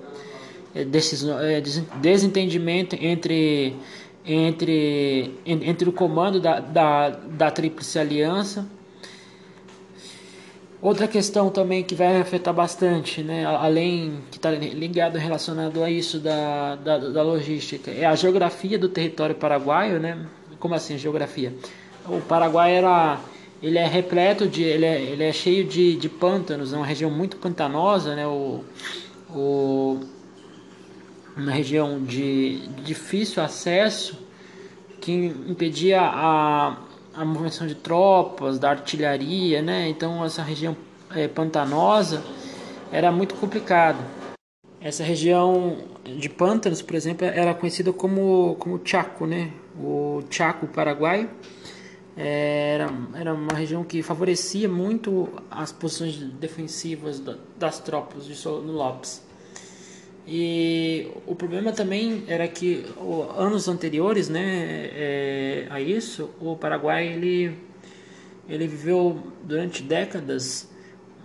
É, 0.74 0.82
é, 0.82 1.62
desentendimento 2.02 2.96
entre, 3.00 3.76
entre, 4.26 5.36
entre 5.46 5.88
o 5.88 5.94
comando 5.94 6.40
da, 6.40 6.60
da, 6.60 7.10
da 7.10 7.52
Tríplice 7.52 7.98
Aliança. 7.98 8.68
Outra 10.86 11.08
questão 11.08 11.50
também 11.50 11.84
que 11.84 11.96
vai 11.96 12.22
afetar 12.22 12.54
bastante, 12.54 13.24
né, 13.24 13.44
além 13.44 14.20
que 14.30 14.38
está 14.38 14.52
ligado 14.52 15.18
relacionado 15.18 15.84
a 15.84 15.90
isso 15.90 16.20
da, 16.20 16.76
da, 16.76 17.00
da, 17.00 17.24
logística, 17.24 17.90
é 17.90 18.06
a 18.06 18.14
geografia 18.14 18.78
do 18.78 18.88
território 18.88 19.34
paraguaio, 19.34 20.00
né? 20.00 20.28
Como 20.60 20.76
assim 20.76 20.96
geografia? 20.96 21.52
O 22.08 22.22
Paraguai 22.22 22.76
era, 22.76 23.20
ele 23.64 23.80
é 23.80 23.88
repleto 23.88 24.48
de, 24.48 24.62
ele 24.62 24.86
é, 24.86 25.02
ele 25.02 25.24
é 25.24 25.34
cheio 25.34 25.66
de, 25.66 25.96
de 25.96 26.08
pântanos, 26.08 26.72
é 26.72 26.78
uma 26.78 26.86
região 26.86 27.10
muito 27.10 27.38
pantanosa, 27.38 28.16
né? 28.16 28.28
O, 28.28 28.64
o, 29.32 30.00
uma 31.36 31.52
região 31.52 32.00
de 32.04 32.60
difícil 32.84 33.42
acesso 33.42 34.20
que 35.02 35.12
impedia 35.12 36.00
a, 36.00 36.78
a 37.16 37.24
movimentação 37.24 37.68
de 37.68 37.76
tropas, 37.76 38.60
da 38.60 38.70
artilharia, 38.70 39.62
né? 39.62 39.88
Então 39.90 40.24
essa 40.24 40.42
região 40.42 40.76
é, 41.14 41.28
pantanosa 41.28 42.24
era 42.92 43.12
muito 43.12 43.36
complicado. 43.36 44.00
Essa 44.80 45.04
região 45.04 45.78
de 46.04 46.30
pântanos, 46.30 46.82
por 46.82 46.96
exemplo, 46.96 47.26
era 47.26 47.54
conhecida 47.54 47.92
como 47.92 48.56
como 48.60 48.80
Chaco, 48.84 49.26
né? 49.26 49.52
O 49.80 50.24
Chaco 50.30 50.68
paraguaio 50.68 51.30
era, 52.16 52.90
era 53.14 53.34
uma 53.34 53.54
região 53.54 53.84
que 53.84 54.02
favorecia 54.02 54.70
muito 54.70 55.28
as 55.52 55.72
posições 55.72 56.16
defensivas 56.18 57.22
das 57.58 57.80
tropas 57.80 58.26
de 58.26 58.36
Solano 58.36 58.72
Lopes. 58.72 59.25
E 60.28 61.12
o 61.28 61.36
problema 61.36 61.72
também 61.72 62.24
era 62.28 62.48
que 62.48 62.84
anos 63.38 63.68
anteriores, 63.68 64.28
né, 64.28 64.90
é, 64.92 65.68
a 65.70 65.80
isso, 65.80 66.32
o 66.42 66.56
Paraguai 66.56 67.08
ele, 67.08 67.56
ele 68.50 68.68
viveu 68.68 69.22
durante 69.44 69.84
décadas 69.84 70.68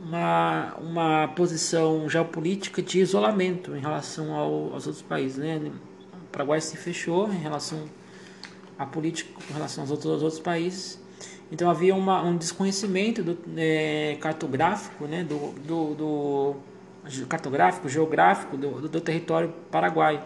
uma, 0.04 0.75
uma 0.76 1.28
posição 1.28 2.09
geopolítica 2.09 2.83
de 2.83 3.00
isolamento 3.00 3.75
em 3.75 3.80
relação 3.80 4.35
ao, 4.35 4.75
aos 4.75 4.87
outros 4.87 5.02
países, 5.02 5.38
né? 5.38 5.61
O 6.12 6.33
Paraguai 6.33 6.61
se 6.61 6.76
fechou 6.76 7.33
em 7.33 7.38
relação 7.38 7.85
à 8.78 8.87
política 8.87 9.30
em 9.50 9.52
relação 9.52 9.83
aos 9.83 9.90
outros, 9.90 10.12
aos 10.12 10.23
outros 10.23 10.40
países. 10.40 11.00
Então 11.52 11.69
havia 11.69 11.95
uma, 11.95 12.23
um 12.23 12.37
desconhecimento 12.37 13.23
do, 13.23 13.38
é, 13.57 14.16
cartográfico, 14.21 15.07
né, 15.07 15.25
do, 15.25 15.52
do, 15.66 15.95
do 15.95 16.57
cartográfico, 17.28 17.88
geográfico 17.88 18.57
do, 18.57 18.88
do 18.88 19.00
território 19.00 19.52
paraguaio. 19.71 20.21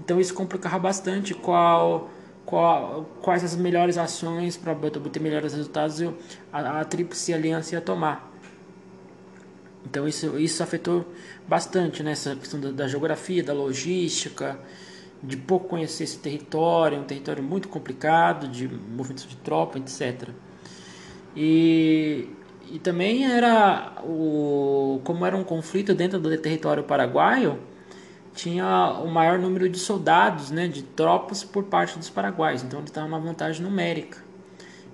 Então 0.00 0.20
isso 0.20 0.34
complicava 0.34 0.78
bastante 0.78 1.34
qual, 1.34 2.10
qual, 2.44 3.04
quais 3.20 3.44
as 3.44 3.54
melhores 3.54 3.96
ações 3.98 4.56
para 4.56 4.72
obter 4.72 5.20
melhores 5.20 5.54
resultados 5.54 6.02
a, 6.52 6.80
a 6.80 6.84
Tríplice 6.84 7.32
Aliança 7.32 7.74
ia 7.74 7.80
tomar. 7.80 8.30
Então 9.84 10.08
isso, 10.08 10.38
isso 10.38 10.62
afetou 10.62 11.04
bastante 11.46 12.02
né, 12.02 12.14
questão 12.14 12.60
da, 12.60 12.70
da, 12.70 12.88
geografia, 12.88 13.42
da 13.42 13.52
logística, 13.52 14.58
de 15.22 15.36
pouco 15.36 15.68
conhecer 15.68 16.04
esse 16.04 16.18
território, 16.18 16.98
um 16.98 17.04
território 17.04 17.42
muito 17.42 17.68
complicado, 17.68 18.48
de 18.48 18.66
movimentos 18.68 19.26
de 19.26 19.36
tropa, 19.36 19.78
etc. 19.78 20.30
E, 21.36 22.28
e 22.72 22.78
também 22.78 23.30
era 23.30 23.92
o 24.02 24.98
como 25.04 25.26
era 25.26 25.36
um 25.36 25.44
conflito 25.44 25.94
dentro 25.94 26.18
do 26.18 26.34
território 26.38 26.82
paraguaio, 26.82 27.58
tinha 28.34 28.98
o 29.04 29.08
maior 29.10 29.38
número 29.38 29.68
de 29.68 29.78
soldados, 29.78 30.50
né, 30.50 30.66
de 30.66 30.82
tropas 30.82 31.44
por 31.44 31.64
parte 31.64 31.98
dos 31.98 32.08
paraguaios. 32.08 32.62
Então 32.62 32.80
ele 32.80 32.88
estava 32.88 33.06
uma 33.06 33.20
vantagem 33.20 33.62
numérica. 33.62 34.18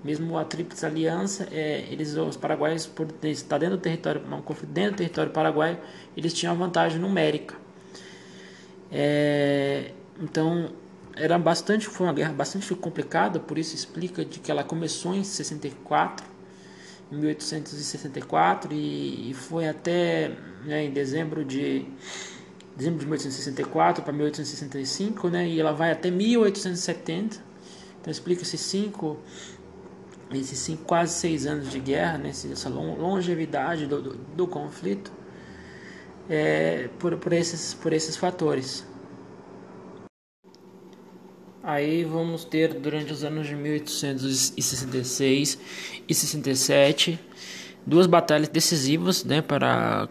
Mesmo 0.03 0.37
a 0.37 0.45
Tríplice 0.45 0.85
Aliança, 0.85 1.49
é, 1.53 1.85
eles, 1.89 2.17
os 2.17 2.37
paraguaios, 2.37 2.85
por 2.85 3.07
estar 3.23 3.59
dentro 3.59 3.77
do 3.77 3.81
território, 3.81 4.23
um 4.27 4.43
conflito 4.43 4.73
dentro 4.73 4.93
do 4.93 4.97
território 4.97 5.31
paraguaio, 5.31 5.79
eles 6.17 6.35
tinham 6.35 6.55
uma 6.55 6.67
vantagem 6.67 6.99
numérica. 6.99 7.55
É, 8.91 9.93
então 10.21 10.71
era 11.15 11.39
bastante, 11.39 11.87
foi 11.87 12.09
uma 12.09 12.13
guerra 12.13 12.33
bastante 12.33 12.75
complicada, 12.75 13.39
por 13.39 13.57
isso 13.57 13.77
explica 13.77 14.25
de 14.25 14.41
que 14.41 14.51
ela 14.51 14.65
começou 14.65 15.15
em 15.15 15.23
64 15.23 16.38
em 17.11 17.17
1864 17.17 18.73
e, 18.73 19.31
e 19.31 19.35
foi 19.35 19.69
até 19.69 20.33
né, 20.65 20.85
em 20.85 20.91
dezembro 20.91 21.45
de 21.45 21.87
dezembro 22.77 23.01
de 23.01 23.07
1864 23.07 24.05
para 24.05 24.13
1865, 24.13 25.29
né, 25.29 25.49
e 25.49 25.59
ela 25.61 25.73
vai 25.73 25.91
até 25.91 26.11
1870. 26.11 27.43
Então 28.01 28.11
explica 28.11 28.43
esses 28.43 28.61
cinco, 28.61 29.19
esses 30.33 30.59
cinco 30.61 30.85
quase 30.85 31.15
seis 31.15 31.45
anos 31.45 31.71
de 31.71 31.81
guerra, 31.81 32.19
né, 32.19 32.29
essa 32.31 32.69
longevidade 32.69 33.87
do, 33.87 34.01
do, 34.01 34.15
do 34.15 34.47
conflito, 34.47 35.13
é, 36.31 36.89
por, 37.01 37.17
por, 37.17 37.33
esses, 37.33 37.75
por 37.75 37.93
esses 37.93 38.17
fatores. 38.17 38.87
Aí 41.69 42.03
vamos 42.03 42.45
ter 42.47 42.73
durante 42.73 43.13
os 43.13 43.23
anos 43.23 43.47
de 43.47 43.55
1866 43.55 45.59
e 46.09 46.15
67 46.15 47.21
duas 47.87 48.07
batalhas 48.07 48.49
decisivas, 48.49 49.23
né, 49.23 49.43
para 49.43 50.09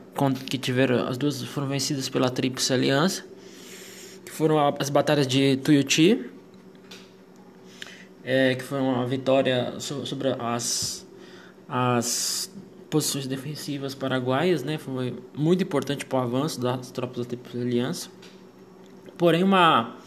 que 0.47 0.59
tiveram 0.59 1.07
as 1.07 1.17
duas 1.17 1.41
foram 1.41 1.67
vencidas 1.67 2.09
pela 2.09 2.29
Tríplice 2.29 2.71
Aliança, 2.71 3.25
que 4.23 4.31
foram 4.31 4.75
as 4.79 4.91
batalhas 4.91 5.25
de 5.25 5.57
Tuiuti, 5.57 6.29
é, 8.23 8.53
que 8.53 8.63
foi 8.63 8.79
uma 8.79 9.07
vitória 9.07 9.79
sobre 9.79 10.35
as 10.37 11.07
as 11.67 12.51
posições 12.87 13.25
defensivas 13.25 13.95
paraguaias, 13.95 14.61
né, 14.61 14.77
foi 14.77 15.15
muito 15.35 15.63
importante 15.63 16.05
para 16.05 16.19
o 16.19 16.21
avanço 16.21 16.61
das 16.61 16.91
tropas 16.91 17.25
da 17.25 17.27
Tríplice 17.29 17.57
Aliança. 17.57 18.11
Porém, 19.17 19.41
uma 19.41 19.97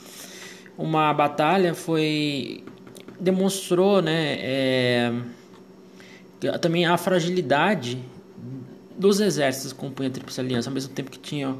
uma 0.80 1.12
batalha 1.12 1.74
foi 1.74 2.64
demonstrou 3.20 4.00
né 4.00 4.38
é, 4.40 5.12
também 6.60 6.86
a 6.86 6.96
fragilidade 6.96 7.98
dos 8.96 9.20
exércitos 9.20 9.74
que 9.74 9.78
compõem 9.78 10.06
a 10.06 10.10
Tríplice 10.10 10.40
Aliança 10.40 10.70
ao 10.70 10.74
mesmo 10.74 10.92
tempo 10.94 11.10
que 11.10 11.18
tinha 11.18 11.54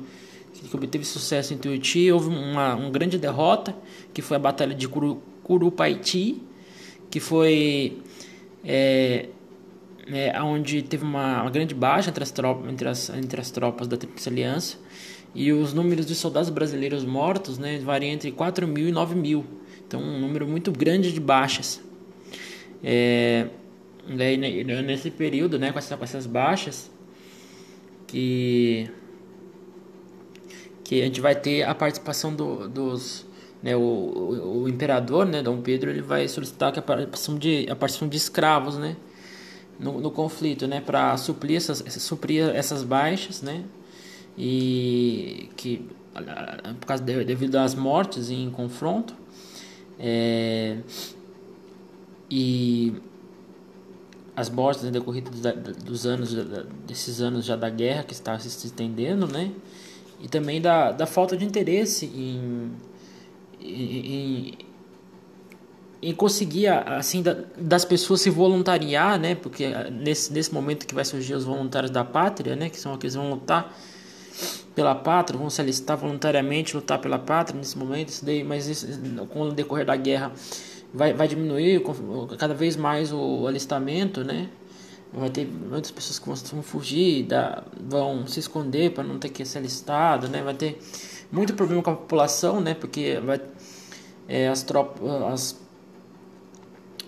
que 0.54 0.76
obteve 0.76 1.04
sucesso 1.04 1.52
em 1.52 1.58
Tuiuti 1.58 2.10
houve 2.10 2.28
uma, 2.28 2.74
uma 2.74 2.90
grande 2.90 3.18
derrota 3.18 3.74
que 4.12 4.22
foi 4.22 4.36
a 4.36 4.40
batalha 4.40 4.74
de 4.74 4.88
Curu, 4.88 5.22
Curupaiti 5.44 6.42
que 7.10 7.20
foi 7.20 7.98
é, 8.64 9.28
é, 10.06 10.42
onde 10.42 10.82
teve 10.82 11.04
uma, 11.04 11.42
uma 11.42 11.50
grande 11.50 11.74
baixa 11.74 12.08
entre 12.08 12.22
as, 12.22 12.30
tropas, 12.30 12.70
entre, 12.70 12.88
as, 12.88 13.10
entre 13.10 13.40
as 13.40 13.50
tropas 13.50 13.86
da 13.86 13.98
Tríplice 13.98 14.28
Aliança 14.30 14.78
e 15.34 15.52
os 15.52 15.72
números 15.72 16.06
de 16.06 16.14
soldados 16.14 16.50
brasileiros 16.50 17.04
mortos 17.04 17.58
né, 17.58 17.78
variam 17.78 18.12
entre 18.12 18.32
4 18.32 18.66
mil 18.66 18.88
e 18.88 18.92
9 18.92 19.14
mil. 19.14 19.44
Então, 19.86 20.00
um 20.00 20.20
número 20.20 20.46
muito 20.46 20.72
grande 20.72 21.12
de 21.12 21.20
baixas. 21.20 21.80
É, 22.82 23.46
daí, 24.16 24.36
nesse 24.36 25.10
período, 25.10 25.58
né, 25.58 25.72
com, 25.72 25.78
essa, 25.78 25.96
com 25.96 26.04
essas 26.04 26.26
baixas, 26.26 26.90
que, 28.06 28.90
que 30.82 31.00
a 31.00 31.04
gente 31.04 31.20
vai 31.20 31.34
ter 31.34 31.62
a 31.62 31.74
participação 31.74 32.34
do, 32.34 32.68
dos. 32.68 33.26
Né, 33.62 33.76
o, 33.76 33.80
o, 33.80 34.62
o, 34.62 34.68
imperador, 34.68 35.26
né, 35.26 35.42
Dom 35.42 35.60
Pedro, 35.60 35.90
ele 35.90 36.02
vai 36.02 36.26
solicitar 36.26 36.76
a 36.76 36.82
participação 36.82 37.36
de, 37.36 37.66
a 37.70 37.76
participação 37.76 38.08
de 38.08 38.16
escravos 38.16 38.78
né, 38.78 38.96
no, 39.78 40.00
no 40.00 40.10
conflito, 40.10 40.66
né, 40.66 40.80
para 40.80 41.16
suprir 41.18 41.56
essas, 41.56 41.84
suprir 42.02 42.44
essas 42.54 42.82
baixas, 42.82 43.42
né, 43.42 43.64
e 44.36 45.48
que 45.56 45.88
por 46.80 46.86
causa 46.86 47.02
de, 47.02 47.24
devido 47.24 47.56
às 47.56 47.74
mortes 47.74 48.30
em 48.30 48.50
confronto 48.50 49.14
é, 49.98 50.78
e 52.30 52.94
as 54.34 54.48
mortes 54.48 54.84
né, 54.84 54.90
decorridas 54.90 55.40
dos 55.84 56.06
anos 56.06 56.34
desses 56.86 57.20
anos 57.20 57.44
já 57.44 57.56
da 57.56 57.68
guerra 57.68 58.02
que 58.04 58.12
está 58.12 58.38
se 58.38 58.48
estendendo 58.48 59.26
né? 59.26 59.52
E 60.22 60.28
também 60.28 60.60
da, 60.60 60.92
da 60.92 61.06
falta 61.06 61.36
de 61.36 61.44
interesse 61.44 62.06
em, 62.06 62.72
em, 63.60 64.58
em 66.02 66.14
conseguir 66.14 66.68
assim 66.68 67.22
das 67.56 67.84
pessoas 67.84 68.20
se 68.20 68.30
voluntariar 68.30 69.18
né? 69.18 69.34
Porque 69.34 69.68
nesse, 69.90 70.32
nesse 70.32 70.52
momento 70.54 70.86
que 70.86 70.94
vai 70.94 71.04
surgir 71.04 71.34
os 71.34 71.44
voluntários 71.44 71.90
da 71.90 72.04
pátria 72.04 72.56
né? 72.56 72.70
Que 72.70 72.78
são 72.78 72.94
aqueles 72.94 73.14
que 73.14 73.20
vão 73.20 73.30
lutar 73.30 73.76
pela 74.74 74.94
pátria, 74.94 75.38
vão 75.38 75.50
se 75.50 75.60
alistar 75.60 75.96
voluntariamente, 75.96 76.76
lutar 76.76 76.98
pela 77.00 77.18
pátria 77.18 77.58
nesse 77.58 77.76
momento, 77.76 78.08
isso 78.08 78.24
daí, 78.24 78.44
mas 78.44 78.68
isso, 78.68 78.86
com 79.30 79.42
o 79.42 79.52
decorrer 79.52 79.84
da 79.84 79.96
guerra 79.96 80.32
vai, 80.92 81.12
vai 81.12 81.28
diminuir 81.28 81.82
cada 82.38 82.54
vez 82.54 82.76
mais 82.76 83.12
o 83.12 83.46
alistamento, 83.46 84.24
né? 84.24 84.48
Vai 85.12 85.28
ter 85.28 85.44
muitas 85.44 85.90
pessoas 85.90 86.18
que 86.18 86.54
vão 86.54 86.62
fugir, 86.62 87.26
vão 87.88 88.26
se 88.26 88.38
esconder 88.38 88.92
para 88.92 89.02
não 89.02 89.18
ter 89.18 89.28
que 89.28 89.44
ser 89.44 89.58
alistado, 89.58 90.28
né? 90.28 90.42
Vai 90.42 90.54
ter 90.54 90.78
muito 91.32 91.52
problema 91.54 91.82
com 91.82 91.90
a 91.90 91.96
população, 91.96 92.60
né? 92.60 92.74
Porque 92.74 93.18
vai, 93.24 93.40
é, 94.28 94.48
as 94.48 94.62
tropas, 94.62 95.02
as 95.32 95.60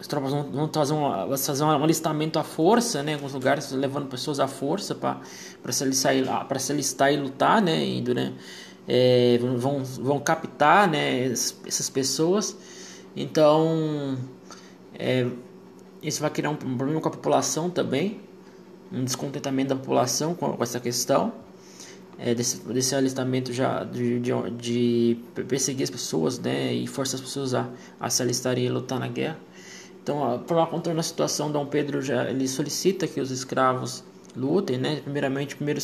as 0.03 0.09
tropas 0.09 0.33
vão, 0.33 0.43
vão 0.51 0.69
fazer, 0.69 0.95
um, 0.95 1.37
fazer 1.37 1.63
um 1.63 1.71
alistamento 1.71 2.37
à 2.37 2.43
força, 2.43 3.05
né, 3.05 3.13
em 3.13 3.15
alguns 3.15 3.33
lugares, 3.33 3.71
levando 3.71 4.09
pessoas 4.09 4.41
à 4.41 4.49
força 4.49 4.97
para 4.97 5.23
se 5.71 5.85
alistar, 5.85 6.49
para 6.49 6.59
se 6.59 6.73
alistar 6.73 7.13
e 7.13 7.17
lutar, 7.17 7.63
né, 7.63 7.87
e 7.87 8.01
durante, 8.01 8.35
é, 8.89 9.39
vão, 9.39 9.85
vão 9.85 10.19
captar, 10.19 10.91
né, 10.91 11.27
essas 11.27 11.89
pessoas. 11.89 12.57
Então, 13.15 14.19
é, 14.99 15.29
isso 16.03 16.21
vai 16.21 16.31
criar 16.31 16.51
um 16.51 16.57
problema 16.57 17.01
com 17.01 17.09
a 17.09 17.13
população 17.13 17.71
também, 17.71 18.21
um 18.91 19.05
descontentamento 19.05 19.69
da 19.69 19.77
população 19.77 20.35
com, 20.35 20.53
com 20.57 20.63
essa 20.65 20.81
questão. 20.81 21.33
É, 22.19 22.35
desse, 22.35 22.59
desse 22.69 22.95
alistamento 22.95 23.53
já 23.53 23.85
de, 23.85 24.21
de, 24.21 24.33
de, 24.59 25.19
perseguir 25.49 25.85
as 25.85 25.91
pessoas 25.91 26.39
né, 26.39 26.73
e 26.73 26.87
forçar 26.87 27.15
as 27.15 27.21
pessoas 27.21 27.55
a, 27.55 27.69
a 27.99 28.11
se 28.11 28.23
alistarem 28.23 28.65
e 28.65 28.69
lutar 28.69 28.99
na 29.01 29.09
guerra. 29.09 29.39
Então, 30.03 30.43
para 30.47 30.67
contornar 30.67 31.01
a 31.01 31.05
situação, 31.05 31.51
Dom 31.51 31.67
Pedro 31.67 32.03
já 32.03 32.29
ele 32.29 32.49
solicita 32.49 33.07
que 33.07 33.21
os 33.21 33.31
escravos 33.31 34.03
lutem, 34.37 34.77
né? 34.77 35.01
Primeiramente, 35.01 35.55
primeiro 35.55 35.81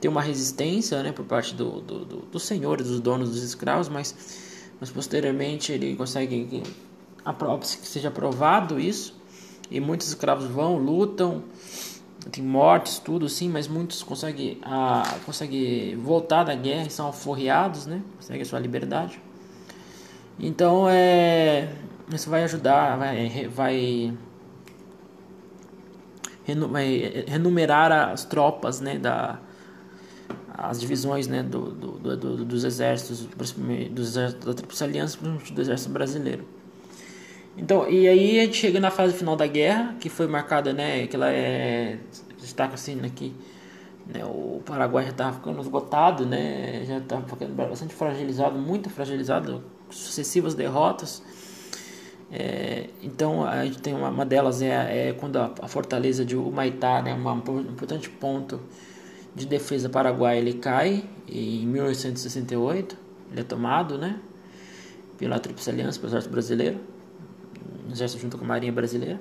tem 0.00 0.10
uma 0.10 0.22
resistência, 0.22 1.02
né, 1.02 1.12
por 1.12 1.24
parte 1.24 1.54
do, 1.54 1.80
do, 1.80 2.04
do, 2.04 2.16
dos 2.26 2.42
senhores, 2.42 2.86
dos 2.86 3.00
donos 3.00 3.30
dos 3.30 3.42
escravos, 3.42 3.88
mas, 3.88 4.14
mas 4.78 4.90
posteriormente 4.90 5.72
ele 5.72 5.96
consegue 5.96 6.44
que, 6.44 6.62
seja 7.66 8.08
aprovado 8.08 8.78
isso 8.78 9.18
e 9.70 9.80
muitos 9.80 10.08
escravos 10.08 10.44
vão, 10.46 10.76
lutam, 10.76 11.42
tem 12.30 12.44
mortes, 12.44 12.98
tudo 12.98 13.28
sim, 13.28 13.48
mas 13.48 13.66
muitos 13.68 14.02
conseguem, 14.02 14.58
a, 14.62 15.16
conseguem 15.24 15.96
voltar 15.96 16.44
da 16.44 16.54
guerra 16.54 16.86
e 16.86 16.90
são 16.90 17.06
alforriados, 17.06 17.86
né? 17.86 18.02
Conseguem 18.16 18.42
a 18.42 18.44
sua 18.44 18.58
liberdade. 18.58 19.20
Então 20.38 20.86
é 20.88 21.72
isso 22.12 22.30
vai 22.30 22.44
ajudar, 22.44 22.96
vai, 22.96 23.48
vai, 23.48 24.16
vai 26.46 27.24
renumerar 27.26 28.10
as 28.10 28.24
tropas, 28.24 28.80
né, 28.80 28.98
da, 28.98 29.38
as 30.48 30.80
divisões, 30.80 31.26
né, 31.26 31.42
do, 31.42 31.72
do, 31.72 32.16
do 32.16 32.44
dos 32.44 32.64
exércitos, 32.64 33.26
dos 33.90 34.08
exércitos 34.08 34.46
da 34.46 34.54
Tríplice 34.54 34.84
Aliança, 34.84 35.18
do 35.20 35.60
exército 35.60 35.90
brasileiro. 35.90 36.44
Então, 37.56 37.88
e 37.88 38.06
aí 38.06 38.38
a 38.38 38.44
gente 38.44 38.58
chega 38.58 38.78
na 38.78 38.90
fase 38.90 39.14
final 39.14 39.34
da 39.34 39.46
guerra, 39.46 39.96
que 39.98 40.08
foi 40.08 40.26
marcada, 40.26 40.72
né, 40.72 41.06
que 41.06 41.16
ela 41.16 41.30
é 41.30 41.98
destaca 42.46 42.74
assim 42.74 43.00
aqui 43.04 43.34
Né? 44.06 44.24
O 44.24 44.62
Paraguai 44.64 45.04
já 45.04 45.10
estava 45.10 45.36
ficando 45.36 45.60
esgotado, 45.60 46.24
né? 46.24 46.84
já 46.84 46.98
estava 46.98 47.26
ficando 47.26 47.54
bastante 47.54 47.92
fragilizado, 47.92 48.56
muito 48.56 48.88
fragilizado, 48.88 49.64
sucessivas 49.90 50.54
derrotas. 50.54 51.22
É, 52.30 52.88
então 53.02 53.44
a 53.44 53.64
gente 53.64 53.78
tem 53.78 53.94
uma, 53.94 54.08
uma 54.08 54.26
delas 54.26 54.60
é, 54.60 55.10
é 55.10 55.12
quando 55.12 55.36
a, 55.36 55.54
a, 55.62 55.68
fortaleza 55.68 56.24
de 56.24 56.36
Humaitá, 56.36 57.00
né, 57.00 57.14
um 57.14 57.60
importante 57.60 58.10
ponto 58.10 58.60
de 59.34 59.46
defesa 59.46 59.88
paraguaia, 59.88 60.38
ele 60.38 60.54
cai 60.54 61.04
em 61.28 61.64
1868, 61.66 62.96
ele 63.30 63.40
é 63.40 63.44
tomado, 63.44 63.96
né, 63.96 64.18
pela 65.16 65.38
Tríplice 65.38 65.70
Aliança, 65.70 66.00
pelo 66.00 66.10
Exército 66.10 66.32
Brasileiro, 66.32 66.80
Exército 67.90 68.20
junto 68.20 68.38
com 68.38 68.44
a 68.44 68.48
Marinha 68.48 68.72
Brasileira. 68.72 69.20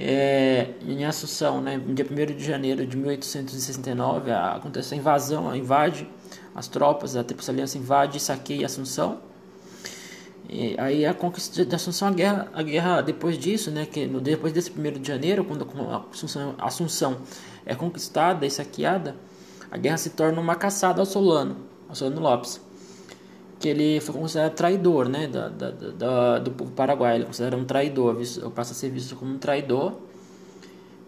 É, 0.00 0.74
em 0.86 1.04
Assunção, 1.04 1.60
né, 1.60 1.76
no 1.76 1.94
dia 1.94 2.06
1 2.08 2.36
de 2.36 2.44
janeiro 2.44 2.86
de 2.86 2.96
1869, 2.96 4.30
acontece 4.30 4.94
a 4.94 4.96
invasão, 4.96 5.54
invade 5.54 6.08
as 6.54 6.68
tropas 6.68 7.12
da 7.12 7.22
Tríplice 7.22 7.50
Aliança 7.50 7.78
invade 7.78 8.16
e 8.16 8.20
saqueia 8.20 8.66
Assunção 8.66 9.20
e 10.48 10.74
aí 10.78 11.04
a 11.04 11.12
conquista 11.12 11.64
de 11.64 11.74
Assunção, 11.74 12.08
a 12.08 12.10
guerra, 12.10 12.48
a 12.54 12.62
guerra 12.62 13.00
depois 13.02 13.36
disso, 13.36 13.70
né, 13.70 13.84
que 13.84 14.06
no, 14.06 14.18
depois 14.18 14.52
desse 14.52 14.72
1 14.72 15.00
de 15.00 15.06
janeiro, 15.06 15.44
quando 15.44 15.68
a 15.90 16.04
Assunção, 16.10 16.54
a 16.56 16.66
Assunção 16.66 17.18
é 17.66 17.74
conquistada 17.74 18.46
e 18.46 18.50
saqueada, 18.50 19.14
a 19.70 19.76
guerra 19.76 19.98
se 19.98 20.10
torna 20.10 20.40
uma 20.40 20.54
caçada 20.54 21.00
ao 21.00 21.06
Solano, 21.06 21.56
ao 21.86 21.94
Solano 21.94 22.20
Lopes, 22.22 22.62
que 23.60 23.68
ele 23.68 24.00
foi 24.00 24.14
considerado 24.14 24.54
traidor, 24.54 25.08
né, 25.08 25.26
da, 25.26 25.48
da, 25.48 25.70
da 25.70 26.38
do 26.38 26.50
povo 26.52 26.70
paraguaio, 26.70 27.26
ele 27.26 27.54
é 27.54 27.58
um 27.58 27.64
traidor, 27.66 28.16
passa 28.54 28.72
a 28.72 28.74
ser 28.74 28.88
visto 28.88 29.16
como 29.16 29.34
um 29.34 29.38
traidor 29.38 29.98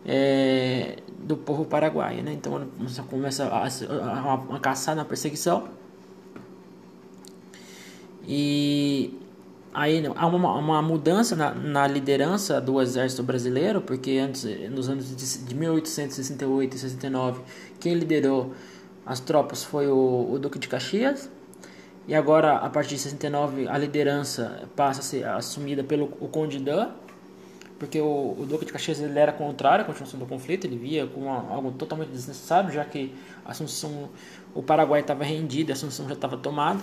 é, 0.04 0.98
do 1.18 1.38
povo 1.38 1.64
paraguaio, 1.64 2.22
né, 2.22 2.34
então 2.34 2.66
começa 3.08 3.46
a, 3.46 3.66
a, 3.66 4.34
uma 4.34 4.60
caçada, 4.60 5.00
uma 5.00 5.06
perseguição, 5.06 5.68
e 8.28 9.18
aí 9.72 10.02
há 10.14 10.26
uma, 10.26 10.54
uma 10.54 10.82
mudança 10.82 11.36
na, 11.36 11.54
na, 11.54 11.86
liderança 11.86 12.60
do 12.60 12.80
exército 12.80 13.22
brasileiro, 13.22 13.80
porque 13.80 14.18
antes, 14.18 14.44
nos 14.70 14.88
anos 14.88 15.14
de, 15.14 15.44
de 15.44 15.54
1868 15.54 16.76
e 16.76 16.78
69, 16.78 17.40
quem 17.78 17.94
liderou 17.94 18.52
as 19.06 19.20
tropas 19.20 19.64
foi 19.64 19.86
o, 19.88 20.28
o, 20.32 20.38
Duque 20.38 20.58
de 20.58 20.68
Caxias, 20.68 21.30
e 22.08 22.14
agora, 22.14 22.56
a 22.56 22.68
partir 22.68 22.96
de 22.96 23.02
69, 23.02 23.68
a 23.68 23.78
liderança 23.78 24.68
passa 24.74 25.00
a 25.00 25.02
ser 25.02 25.26
assumida 25.26 25.84
pelo 25.84 26.12
o 26.20 26.28
Conde 26.28 26.58
Dan, 26.58 26.88
porque 27.78 28.00
o, 28.00 28.36
o, 28.38 28.46
Duque 28.46 28.66
de 28.66 28.72
Caxias 28.72 29.00
ele 29.00 29.18
era 29.18 29.32
contrário 29.32 29.82
à 29.82 29.86
continuação 29.86 30.18
do 30.18 30.26
conflito, 30.26 30.66
ele 30.66 30.76
via 30.76 31.06
como 31.06 31.28
algo 31.28 31.70
totalmente 31.72 32.10
desnecessário, 32.10 32.70
já 32.70 32.84
que 32.84 33.14
Assunção, 33.44 34.10
o 34.54 34.62
Paraguai 34.62 35.00
estava 35.00 35.24
rendido, 35.24 35.70
a 35.70 35.74
Assunção 35.74 36.06
já 36.06 36.14
estava 36.14 36.36
tomada. 36.36 36.80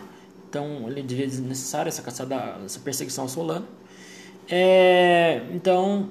Então 0.49 0.87
ele 0.87 1.01
devia 1.01 1.27
desnecessário 1.27 1.89
essa 1.89 2.01
caçada, 2.01 2.57
essa 2.65 2.79
perseguição 2.79 3.25
ao 3.25 3.29
Solano. 3.29 3.67
É, 4.49 5.41
então, 5.51 6.09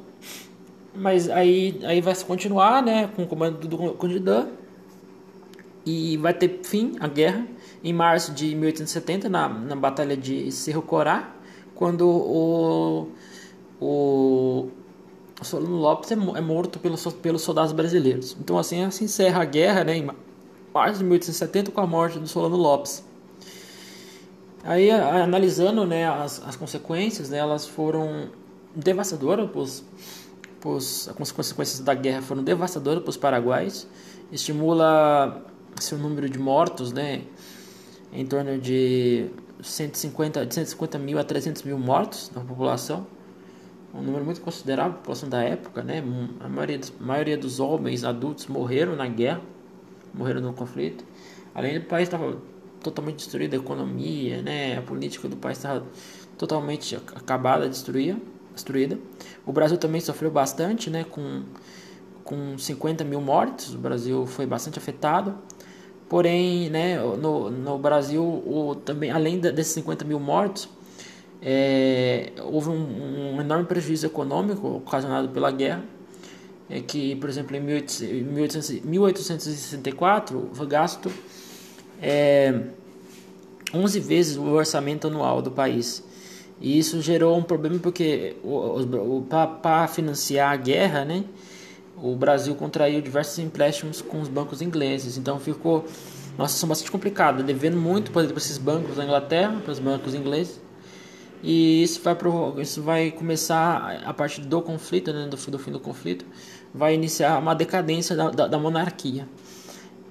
mas 0.94 1.28
aí, 1.30 1.80
aí 1.84 2.00
vai 2.00 2.14
continuar, 2.16 2.82
né, 2.82 3.08
com 3.14 3.22
o 3.22 3.26
comando 3.26 3.66
do 3.66 3.94
Condidã 3.94 4.48
e 5.84 6.16
vai 6.18 6.34
ter 6.34 6.60
fim 6.64 6.96
a 7.00 7.08
guerra 7.08 7.46
em 7.82 7.92
março 7.92 8.32
de 8.32 8.54
1870 8.54 9.28
na, 9.28 9.48
na 9.48 9.76
batalha 9.76 10.16
de 10.16 10.50
Cerro 10.52 10.82
Corá, 10.82 11.34
quando 11.74 12.06
o 12.08 13.08
o 13.78 14.70
Solano 15.44 15.76
Lopes 15.76 16.10
é, 16.10 16.14
é 16.14 16.40
morto 16.40 16.78
pelos, 16.78 17.04
pelos 17.14 17.42
soldados 17.42 17.72
brasileiros. 17.72 18.36
Então 18.40 18.58
assim, 18.58 18.82
assim 18.82 19.04
encerra 19.04 19.42
a 19.42 19.44
guerra, 19.44 19.84
né, 19.84 19.96
em 19.96 20.10
março 20.72 20.98
de 20.98 21.04
1870 21.04 21.70
com 21.70 21.80
a 21.80 21.86
morte 21.86 22.18
do 22.18 22.26
Solano 22.26 22.56
Lopes. 22.56 23.04
Aí, 24.66 24.90
analisando 24.90 25.86
né, 25.86 26.08
as, 26.08 26.42
as 26.44 26.56
consequências, 26.56 27.30
né, 27.30 27.38
elas 27.38 27.64
foram 27.66 28.30
devastadoras, 28.74 29.48
pros, 29.48 29.84
pros, 30.60 31.08
as 31.08 31.30
consequências 31.30 31.78
da 31.78 31.94
guerra 31.94 32.20
foram 32.20 32.42
devastadoras 32.42 33.00
para 33.00 33.10
os 33.10 33.16
paraguaios, 33.16 33.86
estimula 34.32 35.40
seu 35.80 35.96
número 35.96 36.28
de 36.28 36.40
mortos 36.40 36.92
né, 36.92 37.22
em 38.12 38.26
torno 38.26 38.58
de 38.58 39.30
150, 39.62 40.44
de 40.44 40.54
150 40.54 40.98
mil 40.98 41.20
a 41.20 41.22
300 41.22 41.62
mil 41.62 41.78
mortos 41.78 42.32
na 42.34 42.40
população, 42.40 43.06
um 43.94 44.02
número 44.02 44.24
muito 44.24 44.40
considerável 44.40 44.94
da 44.94 44.98
população 44.98 45.28
da 45.28 45.44
época, 45.44 45.82
né? 45.82 46.02
A 46.40 46.48
maioria, 46.48 46.80
a 47.00 47.04
maioria 47.04 47.38
dos 47.38 47.60
homens 47.60 48.02
adultos 48.04 48.46
morreram 48.46 48.94
na 48.96 49.06
guerra, 49.06 49.40
morreram 50.12 50.40
no 50.40 50.52
conflito. 50.52 51.04
Além 51.54 51.80
do 51.80 51.86
país 51.86 52.08
estava 52.08 52.36
totalmente 52.86 53.16
destruída, 53.16 53.56
a 53.56 53.60
economia, 53.60 54.40
né, 54.42 54.78
a 54.78 54.82
política 54.82 55.28
do 55.28 55.36
país 55.36 55.58
estava 55.58 55.84
totalmente 56.38 56.96
acabada, 56.96 57.68
destruída, 57.68 58.16
destruída. 58.54 58.98
O 59.44 59.52
Brasil 59.52 59.76
também 59.76 60.00
sofreu 60.00 60.30
bastante, 60.30 60.88
né, 60.88 61.04
com, 61.04 61.42
com 62.22 62.56
50 62.56 63.02
mil 63.04 63.20
mortes, 63.20 63.74
o 63.74 63.78
Brasil 63.78 64.24
foi 64.26 64.46
bastante 64.46 64.78
afetado. 64.78 65.36
Porém, 66.08 66.70
né, 66.70 66.96
no, 66.98 67.50
no 67.50 67.76
Brasil, 67.78 68.22
o, 68.22 68.76
também, 68.84 69.10
além 69.10 69.40
desses 69.40 69.72
50 69.74 70.04
mil 70.04 70.20
mortos, 70.20 70.68
é, 71.42 72.32
houve 72.44 72.70
um, 72.70 73.34
um, 73.34 73.40
enorme 73.40 73.64
prejuízo 73.64 74.06
econômico 74.06 74.76
ocasionado 74.76 75.30
pela 75.30 75.50
guerra. 75.50 75.82
É 76.68 76.80
que, 76.80 77.14
por 77.16 77.28
exemplo, 77.28 77.56
em 77.56 77.60
1864 77.60 80.50
foi 80.52 80.66
gasto 80.66 81.10
é, 82.00 82.60
11 83.74 84.00
vezes 84.00 84.36
o 84.36 84.44
orçamento 84.44 85.06
anual 85.06 85.42
do 85.42 85.50
país. 85.50 86.04
E 86.60 86.78
isso 86.78 87.00
gerou 87.02 87.36
um 87.36 87.42
problema 87.42 87.78
porque 87.78 88.36
para 89.60 89.86
financiar 89.88 90.52
a 90.52 90.56
guerra, 90.56 91.04
né, 91.04 91.24
o 91.96 92.14
Brasil 92.14 92.54
contraiu 92.54 93.00
diversos 93.00 93.38
empréstimos 93.38 94.00
com 94.00 94.20
os 94.20 94.28
bancos 94.28 94.62
ingleses. 94.62 95.18
Então 95.18 95.38
ficou 95.38 95.84
uma 96.38 96.48
situação 96.48 96.68
bastante 96.68 96.90
complicada, 96.90 97.42
devendo 97.42 97.76
muito 97.76 98.10
para 98.10 98.22
esses 98.36 98.58
bancos 98.58 98.96
da 98.96 99.04
Inglaterra, 99.04 99.60
para 99.62 99.72
os 99.72 99.78
bancos 99.78 100.14
ingleses. 100.14 100.60
E 101.42 101.82
isso 101.82 102.00
vai, 102.02 102.16
isso 102.62 102.82
vai 102.82 103.10
começar 103.10 104.02
a 104.04 104.12
partir 104.14 104.40
do 104.40 104.62
conflito, 104.62 105.12
né, 105.12 105.28
do, 105.28 105.36
do 105.36 105.58
fim 105.58 105.70
do 105.70 105.78
conflito, 105.78 106.24
vai 106.74 106.94
iniciar 106.94 107.38
uma 107.38 107.54
decadência 107.54 108.16
da, 108.16 108.30
da, 108.30 108.46
da 108.46 108.58
monarquia. 108.58 109.28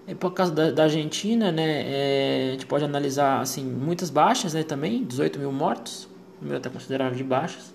E 0.07 0.13
por 0.13 0.31
causa 0.31 0.51
da, 0.53 0.71
da 0.71 0.83
Argentina, 0.83 1.51
né, 1.51 1.83
é, 1.87 2.47
a 2.49 2.51
gente 2.51 2.65
pode 2.67 2.83
analisar 2.83 3.41
assim, 3.41 3.65
muitas 3.65 4.09
baixas 4.09 4.53
né, 4.53 4.61
também, 4.61 5.03
18 5.03 5.39
mil 5.39 5.51
mortos, 5.51 6.07
número 6.39 6.57
até 6.57 6.69
considerável 6.69 7.15
de 7.15 7.23
baixas. 7.23 7.73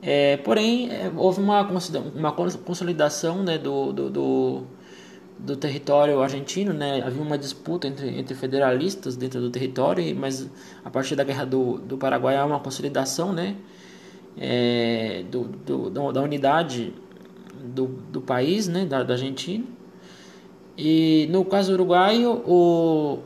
É, 0.00 0.36
porém, 0.36 0.90
é, 0.90 1.10
houve 1.16 1.40
uma, 1.40 1.66
uma 2.14 2.32
consolidação 2.32 3.42
né, 3.42 3.58
do, 3.58 3.92
do, 3.92 4.10
do, 4.10 4.62
do, 5.38 5.56
território 5.56 6.20
argentino, 6.20 6.72
né? 6.72 7.02
havia 7.02 7.22
uma 7.22 7.38
disputa 7.38 7.88
entre, 7.88 8.10
entre 8.16 8.34
federalistas 8.34 9.16
dentro 9.16 9.40
do 9.40 9.50
território, 9.50 10.14
mas 10.14 10.48
a 10.84 10.90
partir 10.90 11.16
da 11.16 11.24
Guerra 11.24 11.46
do, 11.46 11.78
do 11.78 11.96
Paraguai 11.96 12.36
há 12.36 12.44
uma 12.44 12.60
consolidação 12.60 13.32
né, 13.32 13.56
é, 14.36 15.24
do, 15.30 15.44
do, 15.44 16.12
da 16.12 16.20
unidade 16.20 16.92
do, 17.64 17.86
do 17.86 18.20
país, 18.20 18.68
né, 18.68 18.84
da, 18.84 19.02
da 19.02 19.14
Argentina. 19.14 19.64
E 20.76 21.28
no 21.30 21.44
caso 21.44 21.72
uruguaio, 21.72 22.42
o, 22.46 23.20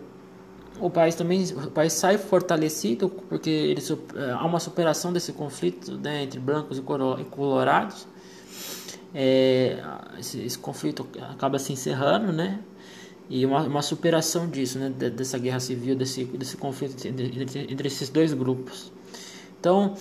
o 0.81 0.91
país 0.91 1.15
também 1.15 1.43
o 1.53 1.71
país 1.71 1.93
sai 1.95 2.19
fortalecido 2.19 3.09
porque 3.09 3.49
ele, 3.49 3.83
é, 4.17 4.33
há 4.33 4.45
uma 4.45 4.61
superação 4.61 5.13
desse 5.13 5.33
conflito 5.33 5.93
né, 5.99 6.23
entre 6.25 6.39
brancos 6.39 6.79
e 6.79 6.83
colorados. 6.83 8.07
É, 9.15 9.83
esse, 10.19 10.41
esse, 10.41 10.59
conflito 10.59 11.07
acaba 11.31 11.59
se 11.59 11.73
encerrando, 11.73 12.31
né? 12.31 12.61
E 13.31 13.45
uma, 13.47 13.63
uma 13.63 13.83
superação 13.83 14.49
disso, 14.49 14.79
né? 14.79 14.91
Dessa 14.91 15.39
guerra 15.39 15.61
civil, 15.61 15.97
desse, 15.97 16.25
desse 16.25 16.59
conflito 16.59 17.07
entre, 17.07 17.43
entre, 17.43 17.73
entre 17.73 17.89
esses 17.89 18.11
dois 18.11 18.35
grupos. 18.35 18.93
Então, 19.59 19.95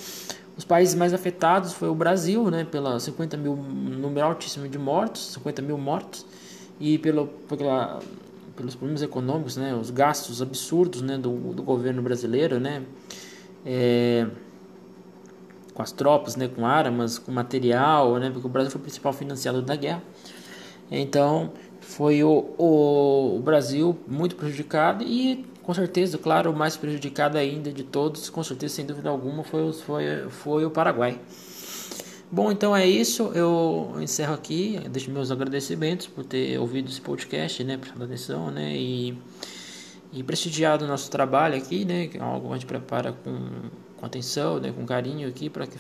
os 0.58 0.66
países 0.66 0.94
mais 0.94 1.14
afetados 1.14 1.72
foi 1.72 1.88
o 1.88 1.96
Brasil, 1.96 2.52
né? 2.52 2.66
Pela 2.66 3.00
50 3.00 3.38
mil, 3.38 3.56
número 3.56 4.28
altíssimo 4.28 4.68
de 4.68 4.78
mortos, 4.78 5.34
50 5.34 5.62
mil 5.62 5.78
mortos 5.78 6.26
e 6.80 6.98
pelo, 6.98 7.28
pela, 7.28 8.00
pelos 8.56 8.76
problemas 8.76 9.02
econômicos, 9.02 9.58
né, 9.58 9.74
os 9.76 9.90
gastos 9.90 10.42
absurdos 10.42 11.02
né, 11.02 11.18
do, 11.18 11.32
do 11.54 11.64
governo 11.64 12.02
brasileiro, 12.02 12.60
né, 12.60 12.84
é, 13.66 14.28
com 15.74 15.82
as 15.82 15.92
tropas, 15.92 16.36
né, 16.36 16.48
com 16.48 16.66
armas, 16.66 17.18
com 17.20 17.32
material, 17.32 18.18
né, 18.18 18.30
porque 18.30 18.48
o 18.48 18.50
Brasil 18.50 18.72
foi 18.72 18.80
o 18.80 18.84
principal 18.84 19.14
financiador 19.14 19.62
da 19.62 19.76
guerra. 19.76 20.04
Então, 20.90 21.52
foi 21.82 22.24
o, 22.24 22.54
o, 22.58 23.38
o 23.38 23.40
Brasil 23.40 23.98
muito 24.08 24.36
prejudicado 24.36 25.04
e, 25.04 25.46
com 25.64 25.74
certeza, 25.74 26.18
claro, 26.18 26.52
o 26.52 26.56
mais 26.56 26.78
prejudicado 26.78 27.38
ainda 27.38 27.72
de 27.72 27.84
todos, 27.84 28.30
com 28.30 28.44
certeza, 28.44 28.76
sem 28.76 28.86
dúvida 28.86 29.10
alguma, 29.10 29.44
foi, 29.44 29.72
foi, 29.74 30.30
foi 30.30 30.66
o 30.66 30.72
Paraguai. 30.72 31.20
Bom, 32.30 32.52
então 32.52 32.76
é 32.76 32.86
isso. 32.86 33.32
Eu 33.34 33.96
encerro 34.02 34.34
aqui. 34.34 34.80
Deixo 34.90 35.10
meus 35.12 35.32
agradecimentos 35.32 36.08
por 36.08 36.26
ter 36.26 36.60
ouvido 36.60 36.90
esse 36.90 37.00
podcast, 37.00 37.64
né? 37.64 37.78
Prestado 37.78 38.04
atenção, 38.04 38.52
né? 38.52 38.76
E, 38.76 39.18
e 40.12 40.22
prestigiado 40.24 40.84
o 40.84 40.88
nosso 40.88 41.10
trabalho 41.10 41.56
aqui, 41.56 41.86
né? 41.86 42.08
Que 42.08 42.18
é 42.18 42.22
algo 42.22 42.48
que 42.48 42.54
a 42.54 42.58
gente 42.58 42.66
prepara 42.66 43.14
com, 43.14 43.70
com 43.96 44.06
atenção, 44.06 44.60
né? 44.60 44.74
Com 44.74 44.86
carinho 44.86 45.28
aqui 45.30 45.50
para 45.50 45.66
que 45.66 45.80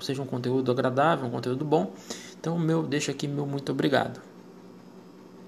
seja 0.00 0.22
um 0.22 0.26
conteúdo 0.26 0.70
agradável, 0.70 1.26
um 1.26 1.30
conteúdo 1.30 1.64
bom. 1.64 1.92
Então, 2.38 2.56
meu, 2.56 2.84
deixo 2.84 3.10
aqui 3.10 3.26
meu 3.26 3.44
muito 3.44 3.72
obrigado. 3.72 4.29